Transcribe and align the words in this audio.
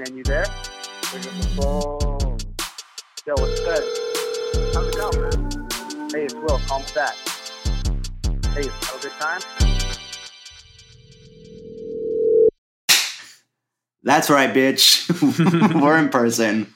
man. 0.00 0.16
You 0.16 0.24
there? 0.24 0.46
Pick 1.12 1.26
up 1.26 1.32
the 1.40 1.48
phone. 1.56 2.38
Yo, 3.26 3.34
what's 3.34 3.60
good? 3.60 4.74
How's 4.74 4.88
it 4.88 4.96
going, 4.96 5.20
man? 5.20 6.10
Hey, 6.10 6.24
it's 6.24 6.34
Will. 6.34 6.58
Call 6.66 6.80
me 6.80 6.86
back. 6.94 7.14
Hey, 8.54 8.68
have 8.68 8.96
a 8.96 9.02
good 9.02 9.12
time? 9.20 9.40
That's 14.02 14.30
right, 14.30 14.52
bitch. 14.52 15.10
We're 15.82 15.98
in 15.98 16.08
person. 16.08 16.72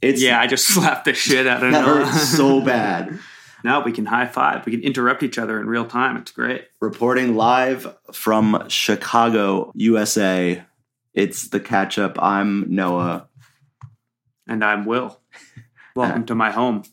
It's 0.00 0.22
Yeah, 0.22 0.40
I 0.40 0.46
just 0.46 0.66
slapped 0.74 1.06
the 1.06 1.14
shit 1.14 1.46
out 1.46 1.64
of 1.64 1.72
that 1.72 1.84
Noah. 1.84 2.04
hurts 2.04 2.28
so 2.36 2.60
bad. 2.60 3.18
now 3.64 3.82
we 3.84 3.90
can 3.90 4.06
high 4.06 4.26
five. 4.26 4.64
We 4.64 4.72
can 4.72 4.82
interrupt 4.82 5.24
each 5.24 5.38
other 5.38 5.60
in 5.60 5.66
real 5.66 5.86
time. 5.86 6.16
It's 6.16 6.30
great. 6.30 6.66
Reporting 6.80 7.34
live 7.34 7.92
from 8.12 8.64
Chicago, 8.68 9.72
USA. 9.74 10.64
It's 11.14 11.48
the 11.48 11.60
catch 11.60 11.98
up. 11.98 12.16
I'm 12.22 12.74
Noah. 12.74 13.28
And 14.46 14.64
I'm 14.64 14.84
Will. 14.86 15.20
Welcome 15.96 16.24
to 16.26 16.34
my 16.34 16.50
home. 16.50 16.84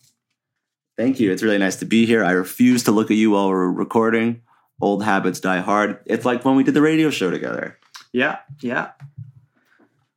Thank 0.97 1.19
you. 1.19 1.31
It's 1.31 1.41
really 1.41 1.57
nice 1.57 1.77
to 1.77 1.85
be 1.85 2.05
here. 2.05 2.23
I 2.25 2.31
refuse 2.31 2.83
to 2.83 2.91
look 2.91 3.09
at 3.09 3.17
you 3.17 3.31
while 3.31 3.47
we're 3.47 3.69
recording. 3.71 4.41
Old 4.81 5.03
habits 5.03 5.39
die 5.39 5.59
hard. 5.59 5.99
It's 6.05 6.25
like 6.25 6.43
when 6.43 6.55
we 6.55 6.63
did 6.63 6.73
the 6.73 6.81
radio 6.81 7.09
show 7.09 7.31
together. 7.31 7.77
Yeah, 8.11 8.39
yeah. 8.61 8.91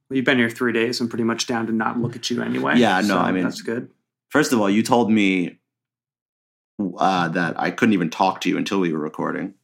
Well, 0.09 0.16
you've 0.16 0.24
been 0.24 0.38
here 0.38 0.51
three 0.51 0.73
days. 0.73 1.01
I'm 1.01 1.09
pretty 1.09 1.24
much 1.24 1.46
down 1.46 1.66
to 1.66 1.73
not 1.73 1.98
look 2.01 2.16
at 2.16 2.29
you 2.30 2.43
anyway. 2.43 2.79
Yeah, 2.79 3.01
no, 3.01 3.07
so 3.09 3.19
I 3.19 3.32
mean- 3.32 3.45
that's 3.45 3.62
good. 3.62 3.91
First 4.30 4.52
of 4.52 4.60
all, 4.60 4.71
you 4.71 4.82
told 4.82 5.10
me 5.10 5.59
uh, 6.98 7.29
that 7.29 7.60
I 7.60 7.71
couldn't 7.71 7.93
even 7.93 8.09
talk 8.10 8.41
to 8.41 8.48
you 8.48 8.57
until 8.57 8.80
we 8.80 8.93
were 8.93 8.98
recording. 8.98 9.55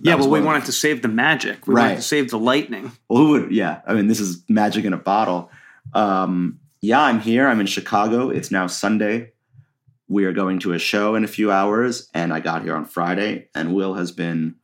Yeah, 0.00 0.14
well, 0.16 0.30
we 0.30 0.40
wanted 0.40 0.64
to 0.66 0.72
save 0.72 1.02
the 1.02 1.08
magic. 1.08 1.66
We 1.66 1.74
wanted 1.74 1.86
Right. 1.88 1.96
to 1.96 2.02
save 2.02 2.30
the 2.30 2.38
lightning. 2.38 2.92
Well, 3.08 3.18
who 3.22 3.28
would? 3.30 3.52
Yeah, 3.52 3.80
I 3.86 3.94
mean, 3.94 4.06
this 4.08 4.20
is 4.20 4.42
magic 4.48 4.84
in 4.84 4.92
a 4.92 4.98
bottle. 4.98 5.50
Um, 5.94 6.58
yeah, 6.80 7.00
I'm 7.00 7.20
here. 7.20 7.48
I'm 7.48 7.60
in 7.60 7.66
Chicago. 7.66 8.28
It's 8.30 8.50
now 8.50 8.66
Sunday. 8.66 9.32
We 10.08 10.24
are 10.24 10.32
going 10.32 10.58
to 10.60 10.72
a 10.72 10.78
show 10.78 11.14
in 11.14 11.24
a 11.24 11.28
few 11.28 11.50
hours, 11.50 12.08
and 12.14 12.32
I 12.32 12.40
got 12.40 12.62
here 12.62 12.74
on 12.74 12.84
Friday. 12.84 13.48
And 13.54 13.74
Will 13.74 13.94
has 13.94 14.10
been 14.12 14.54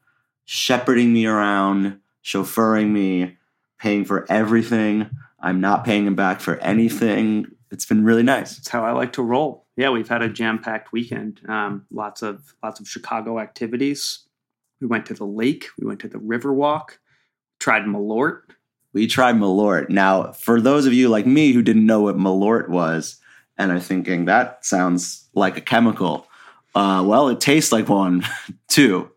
shepherding 0.44 1.12
me 1.12 1.26
around, 1.26 1.98
chauffeuring 2.24 2.90
me, 2.90 3.36
paying 3.78 4.04
for 4.04 4.24
everything. 4.30 5.10
I'm 5.40 5.60
not 5.60 5.84
paying 5.84 6.06
him 6.06 6.14
back 6.14 6.40
for 6.40 6.56
anything. 6.58 7.46
It's 7.70 7.84
been 7.84 8.04
really 8.04 8.22
nice. 8.22 8.58
It's 8.58 8.68
how 8.68 8.84
I 8.84 8.92
like 8.92 9.12
to 9.14 9.22
roll. 9.22 9.66
Yeah, 9.76 9.90
we've 9.90 10.08
had 10.08 10.22
a 10.22 10.28
jam-packed 10.28 10.92
weekend. 10.92 11.40
Um, 11.48 11.84
lots 11.90 12.22
of 12.22 12.54
lots 12.62 12.78
of 12.80 12.88
Chicago 12.88 13.40
activities. 13.40 14.20
We 14.84 14.88
went 14.88 15.06
to 15.06 15.14
the 15.14 15.24
lake. 15.24 15.68
We 15.80 15.86
went 15.86 16.00
to 16.00 16.08
the 16.08 16.18
Riverwalk. 16.18 16.98
Tried 17.58 17.84
Malort. 17.84 18.42
We 18.92 19.06
tried 19.06 19.36
Malort. 19.36 19.88
Now, 19.88 20.32
for 20.32 20.60
those 20.60 20.84
of 20.84 20.92
you 20.92 21.08
like 21.08 21.24
me 21.24 21.52
who 21.52 21.62
didn't 21.62 21.86
know 21.86 22.02
what 22.02 22.18
Malort 22.18 22.68
was 22.68 23.16
and 23.56 23.72
are 23.72 23.80
thinking 23.80 24.26
that 24.26 24.62
sounds 24.62 25.26
like 25.32 25.56
a 25.56 25.62
chemical, 25.62 26.26
uh, 26.74 27.02
well, 27.06 27.30
it 27.30 27.40
tastes 27.40 27.72
like 27.72 27.88
one 27.88 28.26
too. 28.68 29.10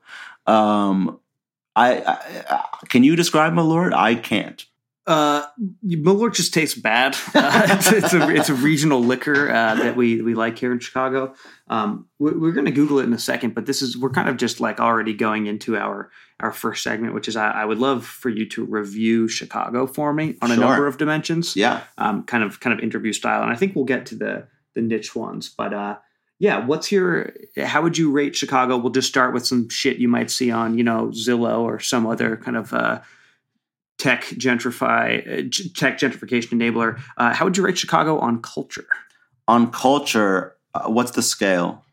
Um, 0.45 1.19
I, 1.75 2.01
I 2.01 2.69
can 2.87 3.03
you 3.03 3.17
describe 3.17 3.51
Malort? 3.51 3.91
I 3.91 4.15
can't. 4.15 4.65
Uh, 5.07 5.45
Malort 5.85 6.35
just 6.35 6.53
tastes 6.53 6.77
bad. 6.77 7.15
Uh, 7.37 7.67
it's, 7.69 7.91
it's 7.91 8.13
a 8.13 8.29
it's 8.29 8.49
a 8.49 8.53
regional 8.53 8.99
liquor 8.99 9.49
uh, 9.49 9.75
that 9.75 9.95
we 9.95 10.21
we 10.21 10.33
like 10.33 10.57
here 10.57 10.71
in 10.71 10.79
Chicago. 10.79 11.33
Um, 11.69 12.07
we're, 12.19 12.37
we're 12.37 12.51
going 12.51 12.65
to 12.65 12.71
Google 12.71 12.99
it 12.99 13.03
in 13.03 13.13
a 13.13 13.19
second, 13.19 13.53
but 13.53 13.65
this 13.65 13.81
is 13.81 13.95
we're 13.97 14.09
kind 14.09 14.27
of 14.27 14.37
just 14.37 14.59
like 14.59 14.79
already 14.79 15.13
going 15.13 15.45
into 15.45 15.77
our 15.77 16.09
our 16.39 16.51
first 16.51 16.83
segment, 16.83 17.13
which 17.13 17.27
is 17.27 17.35
I, 17.35 17.51
I 17.51 17.65
would 17.65 17.77
love 17.77 18.05
for 18.05 18.29
you 18.29 18.47
to 18.49 18.65
review 18.65 19.27
Chicago 19.27 19.85
for 19.87 20.13
me 20.13 20.35
on 20.41 20.51
a 20.51 20.55
number 20.57 20.87
of 20.87 20.97
dimensions. 20.97 21.55
Yeah. 21.55 21.83
um, 21.97 22.23
kind 22.23 22.43
of 22.43 22.59
kind 22.59 22.73
of 22.73 22.83
interview 22.83 23.13
style, 23.13 23.43
and 23.43 23.51
I 23.51 23.55
think 23.55 23.75
we'll 23.75 23.85
get 23.85 24.07
to 24.07 24.15
the 24.15 24.47
the 24.73 24.81
niche 24.81 25.15
ones. 25.15 25.47
But 25.49 25.73
uh, 25.73 25.97
yeah, 26.39 26.65
what's 26.65 26.91
your 26.91 27.33
how 27.63 27.81
would 27.81 27.97
you 27.97 28.11
rate 28.11 28.35
Chicago? 28.35 28.77
We'll 28.77 28.91
just 28.91 29.07
start 29.07 29.33
with 29.33 29.45
some 29.45 29.69
shit 29.69 29.97
you 29.97 30.07
might 30.07 30.31
see 30.31 30.51
on 30.51 30.77
you 30.77 30.83
know 30.83 31.09
Zillow 31.09 31.59
or 31.61 31.79
some 31.79 32.07
other 32.07 32.35
kind 32.35 32.57
of 32.57 32.73
uh, 32.73 32.99
tech 33.97 34.23
gentrify 34.25 35.39
uh, 35.39 35.41
g- 35.43 35.69
tech 35.69 35.97
gentrification 35.99 36.53
enabler. 36.53 37.01
Uh, 37.17 37.33
how 37.33 37.45
would 37.45 37.57
you 37.57 37.63
rate 37.63 37.77
Chicago 37.77 38.19
on 38.19 38.41
culture? 38.41 38.87
On 39.47 39.71
culture, 39.71 40.55
uh, 40.73 40.87
what's 40.87 41.11
the 41.11 41.21
scale? 41.21 41.83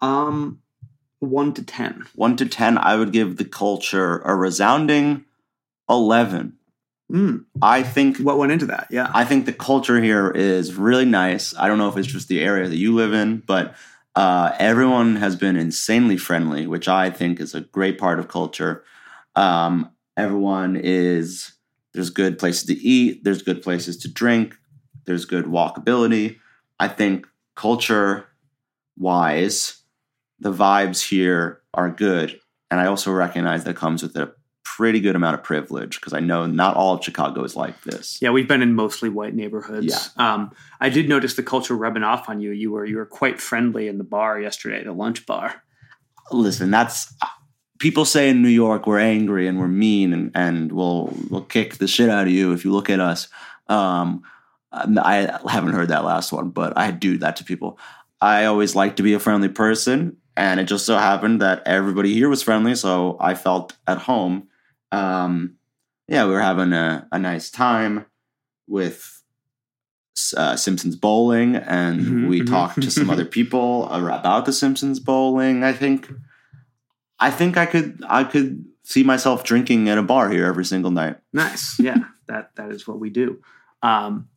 Um, 0.00 0.60
one 1.20 1.52
to 1.54 1.62
ten. 1.62 2.04
One 2.14 2.36
to 2.36 2.46
10, 2.46 2.78
I 2.78 2.96
would 2.96 3.12
give 3.12 3.36
the 3.36 3.44
culture 3.44 4.18
a 4.20 4.34
resounding 4.34 5.24
11. 5.88 6.54
Mm, 7.10 7.44
I 7.60 7.82
think 7.82 8.18
what 8.18 8.38
went 8.38 8.52
into 8.52 8.66
that? 8.66 8.88
Yeah, 8.90 9.10
I 9.12 9.24
think 9.24 9.44
the 9.44 9.52
culture 9.52 10.00
here 10.00 10.30
is 10.30 10.74
really 10.74 11.04
nice. 11.04 11.54
I 11.56 11.68
don't 11.68 11.78
know 11.78 11.88
if 11.88 11.96
it's 11.96 12.08
just 12.08 12.28
the 12.28 12.40
area 12.40 12.68
that 12.68 12.76
you 12.76 12.94
live 12.94 13.12
in, 13.12 13.42
but 13.46 13.74
uh, 14.16 14.52
everyone 14.58 15.16
has 15.16 15.36
been 15.36 15.56
insanely 15.56 16.16
friendly, 16.16 16.66
which 16.66 16.88
I 16.88 17.10
think 17.10 17.38
is 17.38 17.54
a 17.54 17.60
great 17.60 17.98
part 17.98 18.18
of 18.18 18.28
culture. 18.28 18.82
Um, 19.36 19.90
everyone 20.16 20.76
is 20.76 21.52
there's 21.94 22.10
good 22.10 22.38
places 22.38 22.64
to 22.64 22.74
eat, 22.74 23.24
there's 23.24 23.42
good 23.42 23.62
places 23.62 23.96
to 23.98 24.08
drink, 24.08 24.56
there's 25.04 25.24
good 25.24 25.46
walkability. 25.46 26.38
I 26.80 26.88
think 26.88 27.26
culture 27.54 28.28
wise, 28.96 29.82
the 30.40 30.52
vibes 30.52 31.08
here 31.08 31.60
are 31.74 31.90
good, 31.90 32.40
and 32.70 32.80
I 32.80 32.86
also 32.86 33.12
recognize 33.12 33.64
that 33.64 33.76
comes 33.76 34.02
with 34.02 34.16
a 34.16 34.32
pretty 34.76 35.00
good 35.00 35.14
amount 35.14 35.34
of 35.34 35.42
privilege 35.42 36.00
because 36.00 36.14
I 36.14 36.20
know 36.20 36.46
not 36.46 36.76
all 36.76 36.94
of 36.94 37.04
Chicago 37.04 37.44
is 37.44 37.54
like 37.54 37.82
this. 37.82 38.18
Yeah, 38.22 38.30
we've 38.30 38.48
been 38.48 38.62
in 38.62 38.74
mostly 38.74 39.10
white 39.10 39.34
neighborhoods. 39.34 39.86
Yeah. 40.16 40.32
Um, 40.32 40.50
I 40.80 40.88
did 40.88 41.08
notice 41.08 41.34
the 41.34 41.42
culture 41.42 41.76
rubbing 41.76 42.02
off 42.02 42.28
on 42.28 42.40
you. 42.40 42.52
You 42.52 42.72
were 42.72 42.86
you 42.86 42.96
were 42.96 43.06
quite 43.06 43.40
friendly 43.40 43.86
in 43.88 43.98
the 43.98 44.04
bar 44.04 44.40
yesterday, 44.40 44.82
the 44.82 44.92
lunch 44.92 45.26
bar. 45.26 45.62
listen, 46.30 46.70
that's 46.70 47.14
people 47.82 48.04
say 48.04 48.30
in 48.30 48.40
New 48.42 48.48
York 48.64 48.86
we're 48.86 49.00
angry 49.00 49.48
and 49.48 49.58
we're 49.58 49.66
mean 49.66 50.12
and, 50.12 50.30
and 50.34 50.70
we'll 50.70 51.12
we'll 51.28 51.42
kick 51.56 51.78
the 51.78 51.88
shit 51.88 52.08
out 52.08 52.28
of 52.28 52.32
you 52.32 52.52
if 52.52 52.64
you 52.64 52.70
look 52.72 52.88
at 52.88 53.00
us. 53.00 53.28
Um, 53.68 54.22
I 54.72 55.38
haven't 55.50 55.74
heard 55.74 55.88
that 55.88 56.04
last 56.04 56.32
one, 56.32 56.50
but 56.50 56.78
I 56.78 56.92
do 56.92 57.18
that 57.18 57.36
to 57.36 57.44
people. 57.44 57.78
I 58.20 58.44
always 58.46 58.74
like 58.76 58.96
to 58.96 59.02
be 59.02 59.14
a 59.14 59.18
friendly 59.18 59.48
person, 59.48 60.16
and 60.36 60.60
it 60.60 60.64
just 60.64 60.86
so 60.86 60.96
happened 60.96 61.42
that 61.42 61.62
everybody 61.66 62.14
here 62.14 62.28
was 62.28 62.42
friendly, 62.42 62.74
so 62.76 63.18
I 63.20 63.34
felt 63.34 63.74
at 63.86 63.98
home. 63.98 64.48
Um, 64.92 65.56
yeah, 66.08 66.24
we 66.24 66.30
were 66.30 66.40
having 66.40 66.72
a, 66.72 67.06
a 67.12 67.18
nice 67.18 67.50
time 67.50 68.06
with 68.68 69.22
uh, 70.36 70.56
Simpsons 70.56 70.96
bowling, 70.96 71.56
and 71.56 72.00
Mhm, 72.00 72.28
we 72.28 72.40
mhm. 72.42 72.46
talked 72.48 72.80
to 72.82 72.90
some 72.90 73.10
other 73.10 73.24
people 73.38 73.88
about 73.90 74.44
the 74.46 74.52
Simpsons 74.52 75.00
bowling. 75.00 75.64
I 75.64 75.72
think, 75.72 76.08
I 77.22 77.30
think 77.30 77.56
I 77.56 77.66
could, 77.66 78.02
I 78.08 78.24
could 78.24 78.64
see 78.82 79.02
myself 79.02 79.44
drinking 79.44 79.88
at 79.88 79.98
a 79.98 80.02
bar 80.02 80.28
here 80.28 80.46
every 80.46 80.64
single 80.64 80.90
night. 80.90 81.16
Nice. 81.32 81.78
Yeah, 81.78 81.98
that 82.28 82.54
that 82.56 82.70
is 82.70 82.86
what 82.86 82.98
we 82.98 83.10
do. 83.10 83.40
Um, 83.82 84.28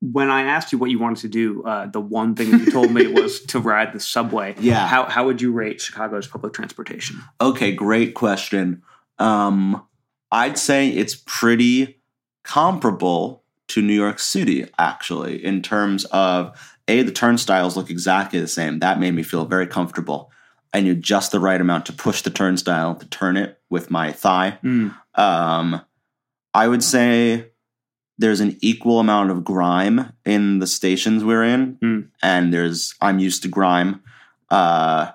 when 0.00 0.30
I 0.30 0.42
asked 0.42 0.72
you 0.72 0.78
what 0.78 0.90
you 0.90 0.98
wanted 0.98 1.22
to 1.22 1.28
do, 1.28 1.64
uh, 1.64 1.86
the 1.86 2.00
one 2.00 2.34
thing 2.34 2.50
that 2.50 2.60
you 2.60 2.70
told 2.70 2.92
me 2.92 3.06
was 3.06 3.40
to 3.46 3.58
ride 3.58 3.92
the 3.92 4.00
subway. 4.00 4.54
Yeah. 4.58 4.86
How 4.86 5.04
how 5.04 5.24
would 5.24 5.40
you 5.40 5.52
rate 5.52 5.80
Chicago's 5.80 6.26
public 6.26 6.52
transportation? 6.52 7.20
Okay, 7.40 7.72
great 7.72 8.14
question. 8.14 8.82
Um, 9.18 9.82
I'd 10.30 10.58
say 10.58 10.88
it's 10.88 11.22
pretty 11.26 12.00
comparable 12.44 13.42
to 13.68 13.82
New 13.82 13.94
York 13.94 14.18
City, 14.18 14.66
actually, 14.78 15.44
in 15.44 15.62
terms 15.62 16.04
of 16.06 16.56
a 16.88 17.02
the 17.02 17.10
turnstiles 17.10 17.76
look 17.76 17.90
exactly 17.90 18.38
the 18.38 18.46
same. 18.46 18.80
That 18.80 19.00
made 19.00 19.12
me 19.12 19.22
feel 19.22 19.46
very 19.46 19.66
comfortable. 19.66 20.30
I 20.76 20.80
knew 20.80 20.94
just 20.94 21.32
the 21.32 21.40
right 21.40 21.58
amount 21.58 21.86
to 21.86 21.94
push 21.94 22.20
the 22.20 22.28
turnstile 22.28 22.94
to 22.96 23.06
turn 23.06 23.38
it 23.38 23.58
with 23.70 23.90
my 23.90 24.12
thigh. 24.12 24.58
Mm. 24.62 24.94
Um, 25.14 25.80
I 26.52 26.68
would 26.68 26.84
say 26.84 27.46
there's 28.18 28.40
an 28.40 28.58
equal 28.60 29.00
amount 29.00 29.30
of 29.30 29.42
grime 29.42 30.12
in 30.26 30.58
the 30.58 30.66
stations 30.66 31.24
we're 31.24 31.44
in, 31.44 31.78
Hmm. 31.80 32.00
and 32.22 32.52
there's 32.52 32.94
I'm 33.00 33.18
used 33.18 33.42
to 33.44 33.48
grime. 33.48 34.02
Uh, 34.50 35.12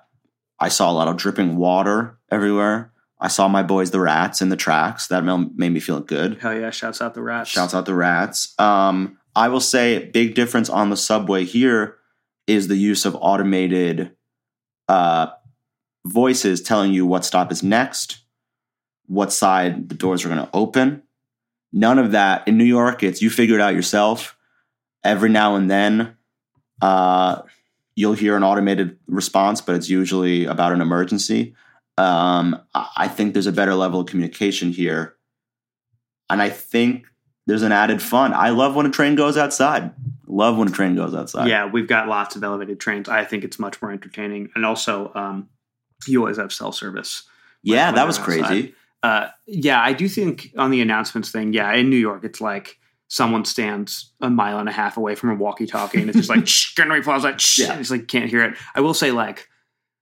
I 0.60 0.70
saw 0.70 0.90
a 0.90 0.94
lot 0.94 1.08
of 1.08 1.18
dripping 1.18 1.58
water 1.58 2.18
everywhere. 2.32 2.92
I 3.20 3.28
saw 3.28 3.48
my 3.48 3.62
boys, 3.62 3.92
the 3.92 4.00
rats, 4.00 4.42
in 4.42 4.50
the 4.50 4.56
tracks. 4.58 5.08
That 5.08 5.24
made 5.24 5.72
me 5.72 5.80
feel 5.80 6.00
good. 6.00 6.40
Hell 6.42 6.60
yeah! 6.60 6.72
Shouts 6.72 7.02
out 7.04 7.14
the 7.14 7.22
rats. 7.22 7.52
Shouts 7.52 7.76
out 7.76 7.86
the 7.86 7.94
rats. 7.94 8.56
Um, 8.58 9.20
I 9.36 9.48
will 9.50 9.60
say, 9.62 10.10
big 10.10 10.34
difference 10.34 10.70
on 10.72 10.90
the 10.90 10.98
subway 10.98 11.46
here 11.46 11.98
is 12.48 12.68
the 12.68 12.78
use 12.78 13.06
of 13.06 13.16
automated 13.22 14.16
uh, 14.88 15.28
voices 16.06 16.62
telling 16.62 16.94
you 16.94 17.06
what 17.06 17.26
stop 17.26 17.52
is 17.52 17.64
next, 17.64 18.20
what 19.08 19.32
side 19.32 19.90
the 19.90 19.96
doors 19.96 20.26
are 20.26 20.30
going 20.30 20.46
to 20.46 20.50
open. 20.54 21.04
None 21.74 22.00
of 22.00 22.12
that 22.12 22.48
in 22.48 22.58
New 22.58 22.66
York. 22.66 23.04
It's 23.04 23.22
you 23.22 23.30
figure 23.30 23.56
it 23.56 23.62
out 23.62 23.76
yourself. 23.76 24.38
Every 25.04 25.30
now 25.30 25.56
and 25.56 25.70
then, 25.70 26.16
uh, 26.82 27.42
you'll 27.96 28.14
hear 28.14 28.36
an 28.36 28.44
automated 28.44 28.98
response, 29.08 29.62
but 29.62 29.76
it's 29.76 29.90
usually 29.90 30.46
about 30.46 30.74
an 30.74 30.82
emergency. 30.82 31.56
Um, 31.98 32.60
I 32.74 33.08
think 33.08 33.34
there's 33.34 33.48
a 33.48 33.52
better 33.52 33.76
level 33.76 34.00
of 34.00 34.08
communication 34.08 34.72
here, 34.72 35.16
and 36.30 36.42
I 36.42 36.50
think 36.50 37.06
there's 37.48 37.64
an 37.64 37.72
added 37.72 38.02
fun. 38.02 38.34
I 38.34 38.50
love 38.50 38.76
when 38.76 38.86
a 38.86 38.90
train 38.90 39.16
goes 39.16 39.38
outside. 39.38 39.92
Love 40.26 40.58
when 40.58 40.68
a 40.68 40.72
train 40.72 40.96
goes 40.96 41.14
outside. 41.14 41.48
yeah, 41.50 41.66
we've 41.66 41.88
got 41.88 42.08
lots 42.08 42.36
of 42.36 42.44
elevated 42.44 42.80
trains. 42.80 43.10
I 43.10 43.26
think 43.26 43.44
it's 43.44 43.60
much 43.60 43.82
more 43.82 43.92
entertaining, 43.92 44.50
and 44.56 44.66
also 44.66 45.12
um, 45.14 45.50
you 46.08 46.20
always 46.20 46.38
have 46.38 46.52
cell 46.54 46.72
service. 46.72 47.24
yeah, 47.64 47.92
that 47.92 48.08
was 48.08 48.18
outside. 48.20 48.44
crazy. 48.46 48.76
Uh, 49.04 49.28
yeah, 49.48 49.82
I 49.82 49.94
do 49.94 50.08
think 50.08 50.52
on 50.58 50.70
the 50.72 50.80
announcements 50.82 51.32
thing, 51.32 51.54
yeah, 51.54 51.74
in 51.74 51.90
New 51.90 51.98
York, 51.98 52.24
it's 52.24 52.40
like 52.42 52.78
someone 53.08 53.44
stands 53.46 54.12
a 54.22 54.30
mile 54.30 54.60
and 54.60 54.70
a 54.70 54.72
half 54.72 54.96
away 54.96 55.16
from 55.16 55.32
a 55.32 55.36
walkie-talkie, 55.36 56.00
and 56.00 56.10
it's 56.10 56.18
just 56.18 56.30
like 56.30 56.48
shh, 56.48 56.76
Gunnery 56.76 57.02
Plaza, 57.02 57.34
shh, 57.38 57.60
Yeah. 57.60 57.78
it's 57.80 57.90
like 57.92 58.08
can't 58.08 58.30
hear 58.30 58.44
it. 58.44 58.56
I 58.76 58.82
will 58.82 58.94
say 58.94 59.12
like 59.12 59.48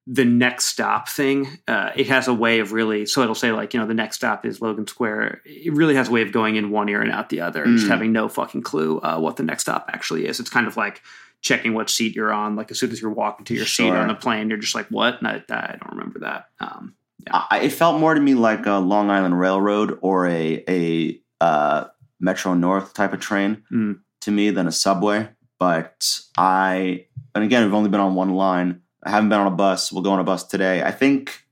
the 0.05 0.25
next 0.25 0.65
stop 0.65 1.07
thing, 1.07 1.47
uh, 1.67 1.91
it 1.95 2.07
has 2.07 2.27
a 2.27 2.33
way 2.33 2.59
of 2.59 2.71
really. 2.73 3.05
So 3.05 3.21
it'll 3.21 3.35
say 3.35 3.51
like 3.51 3.73
you 3.73 3.79
know 3.79 3.85
the 3.85 3.93
next 3.93 4.17
stop 4.17 4.45
is 4.45 4.59
Logan 4.59 4.85
Square. 4.87 5.41
It 5.45 5.71
really 5.73 5.95
has 5.95 6.09
a 6.09 6.11
way 6.11 6.21
of 6.21 6.31
going 6.31 6.55
in 6.55 6.69
one 6.71 6.89
ear 6.89 7.01
and 7.01 7.11
out 7.11 7.29
the 7.29 7.41
other, 7.41 7.63
and 7.63 7.75
just 7.77 7.87
Mm. 7.87 7.91
having 7.91 8.11
no 8.11 8.27
fucking 8.27 8.63
clue 8.63 8.99
uh, 8.99 9.17
what 9.19 9.37
the 9.37 9.43
next 9.43 9.63
stop 9.63 9.89
actually 9.93 10.25
is. 10.27 10.39
It's 10.39 10.49
kind 10.49 10.67
of 10.67 10.75
like 10.77 11.01
checking 11.41 11.73
what 11.73 11.89
seat 11.89 12.15
you're 12.15 12.33
on. 12.33 12.55
Like 12.55 12.71
as 12.71 12.79
soon 12.79 12.91
as 12.91 13.01
you're 13.01 13.11
walking 13.11 13.45
to 13.45 13.53
your 13.53 13.65
seat 13.65 13.89
on 13.89 14.07
the 14.07 14.15
plane, 14.15 14.49
you're 14.49 14.57
just 14.57 14.75
like, 14.75 14.87
what? 14.87 15.19
I, 15.23 15.41
I 15.49 15.77
don't 15.79 15.91
remember 15.91 16.19
that. 16.19 16.49
Um, 16.59 16.95
I, 17.31 17.61
it 17.63 17.69
felt 17.71 17.99
more 17.99 18.13
to 18.13 18.21
me 18.21 18.33
like 18.33 18.65
a 18.65 18.73
Long 18.79 19.09
Island 19.09 19.39
Railroad 19.39 19.99
or 20.01 20.27
a 20.27 20.63
a 20.67 21.21
uh, 21.41 21.85
Metro 22.19 22.53
North 22.53 22.93
type 22.93 23.13
of 23.13 23.19
train 23.19 23.63
Mm. 23.71 23.99
to 24.21 24.31
me 24.31 24.49
than 24.51 24.67
a 24.67 24.71
subway. 24.71 25.29
But 25.59 26.19
I, 26.37 27.05
and 27.35 27.43
again, 27.43 27.63
we've 27.65 27.73
only 27.73 27.89
been 27.89 27.99
on 27.99 28.15
one 28.15 28.33
line. 28.33 28.81
I 29.03 29.09
haven't 29.11 29.29
been 29.29 29.39
on 29.39 29.47
a 29.47 29.55
bus. 29.55 29.91
We'll 29.91 30.03
go 30.03 30.11
on 30.11 30.19
a 30.19 30.23
bus 30.23 30.43
today. 30.45 30.81
I 30.83 30.91
think, 30.91 31.43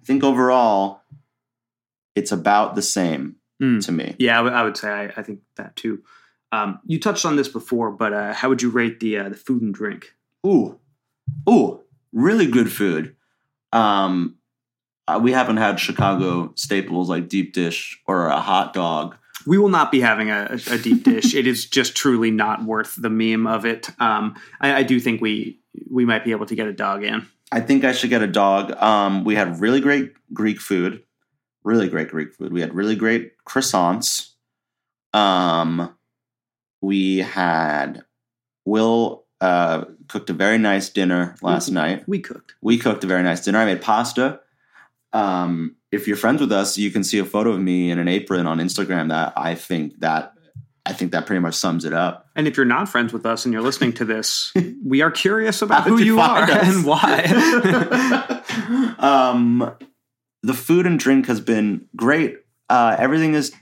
I 0.00 0.04
think 0.06 0.22
overall, 0.24 1.00
it's 2.14 2.32
about 2.32 2.74
the 2.74 2.82
same 2.82 3.36
Mm. 3.62 3.84
to 3.86 3.92
me. 3.92 4.16
Yeah, 4.18 4.38
I 4.38 4.42
would- 4.42 4.52
would 4.64 4.76
say 4.76 4.90
I, 4.90 5.04
I 5.16 5.22
think 5.22 5.40
that 5.56 5.76
too. 5.76 6.02
Um, 6.54 6.80
you 6.86 7.00
touched 7.00 7.24
on 7.24 7.36
this 7.36 7.48
before, 7.48 7.90
but 7.90 8.12
uh, 8.12 8.32
how 8.32 8.48
would 8.48 8.62
you 8.62 8.70
rate 8.70 9.00
the 9.00 9.18
uh, 9.18 9.28
the 9.28 9.36
food 9.36 9.62
and 9.62 9.74
drink? 9.74 10.14
Ooh, 10.46 10.78
ooh, 11.48 11.80
really 12.12 12.46
good 12.46 12.70
food. 12.70 13.16
Um, 13.72 14.36
uh, 15.08 15.18
we 15.22 15.32
haven't 15.32 15.56
had 15.56 15.80
Chicago 15.80 16.52
staples 16.54 17.08
like 17.08 17.28
deep 17.28 17.52
dish 17.52 18.00
or 18.06 18.28
a 18.28 18.40
hot 18.40 18.72
dog. 18.72 19.16
We 19.46 19.58
will 19.58 19.68
not 19.68 19.90
be 19.90 20.00
having 20.00 20.30
a, 20.30 20.58
a 20.70 20.78
deep 20.78 21.02
dish. 21.02 21.34
it 21.34 21.46
is 21.46 21.66
just 21.66 21.96
truly 21.96 22.30
not 22.30 22.64
worth 22.64 22.94
the 22.96 23.10
meme 23.10 23.46
of 23.46 23.66
it. 23.66 23.90
Um, 24.00 24.36
I, 24.60 24.76
I 24.76 24.82
do 24.84 25.00
think 25.00 25.20
we 25.20 25.58
we 25.90 26.04
might 26.04 26.24
be 26.24 26.30
able 26.30 26.46
to 26.46 26.54
get 26.54 26.68
a 26.68 26.72
dog 26.72 27.02
in. 27.02 27.26
I 27.50 27.60
think 27.60 27.84
I 27.84 27.92
should 27.92 28.10
get 28.10 28.22
a 28.22 28.28
dog. 28.28 28.70
Um, 28.80 29.24
we 29.24 29.34
had 29.34 29.60
really 29.60 29.80
great 29.80 30.12
Greek 30.32 30.60
food, 30.60 31.02
really 31.64 31.88
great 31.88 32.08
Greek 32.08 32.32
food. 32.32 32.52
We 32.52 32.60
had 32.60 32.74
really 32.74 32.96
great 32.96 33.32
croissants. 33.44 34.30
Um, 35.12 35.94
we 36.84 37.18
had 37.18 38.04
Will 38.64 39.24
uh, 39.40 39.84
cooked 40.08 40.30
a 40.30 40.32
very 40.32 40.58
nice 40.58 40.88
dinner 40.88 41.34
last 41.42 41.68
Mhm. 41.70 41.72
night. 41.74 42.04
We 42.08 42.18
cooked. 42.20 42.54
We 42.62 42.78
cooked 42.78 43.04
a 43.04 43.06
very 43.06 43.22
nice 43.22 43.44
dinner. 43.44 43.58
I 43.58 43.64
made 43.66 43.82
pasta. 43.82 44.40
Um, 45.12 45.76
if 45.92 46.06
you're 46.08 46.16
friends 46.16 46.40
with 46.40 46.50
us, 46.52 46.78
you 46.78 46.90
can 46.90 47.04
see 47.04 47.18
a 47.18 47.24
photo 47.24 47.50
of 47.52 47.60
me 47.60 47.90
in 47.90 47.98
an 47.98 48.08
apron 48.08 48.46
on 48.46 48.58
Instagram. 48.58 49.08
That 49.10 49.32
I 49.36 49.54
think 49.54 50.00
that 50.00 50.32
I 50.86 50.92
think 50.92 51.12
that 51.12 51.26
pretty 51.26 51.40
much 51.40 51.54
sums 51.54 51.84
it 51.84 51.92
up. 51.92 52.26
And 52.36 52.46
if 52.48 52.56
you're 52.56 52.66
not 52.66 52.88
friends 52.88 53.12
with 53.12 53.24
us 53.26 53.44
and 53.44 53.52
you're 53.52 53.62
listening 53.62 53.92
to 53.94 54.04
this, 54.04 54.52
we 54.84 55.02
are 55.02 55.10
curious 55.10 55.62
about 55.62 55.84
who 55.84 55.98
you 55.98 56.04
you 56.16 56.20
are 56.20 56.42
us? 56.42 56.76
and 56.76 56.84
why. 56.84 57.24
um, 58.98 59.70
the 60.42 60.54
food 60.54 60.86
and 60.86 60.98
drink 60.98 61.26
has 61.26 61.40
been 61.40 61.86
great. 61.96 62.38
Uh, 62.68 62.96
everything 62.98 63.34
is 63.34 63.52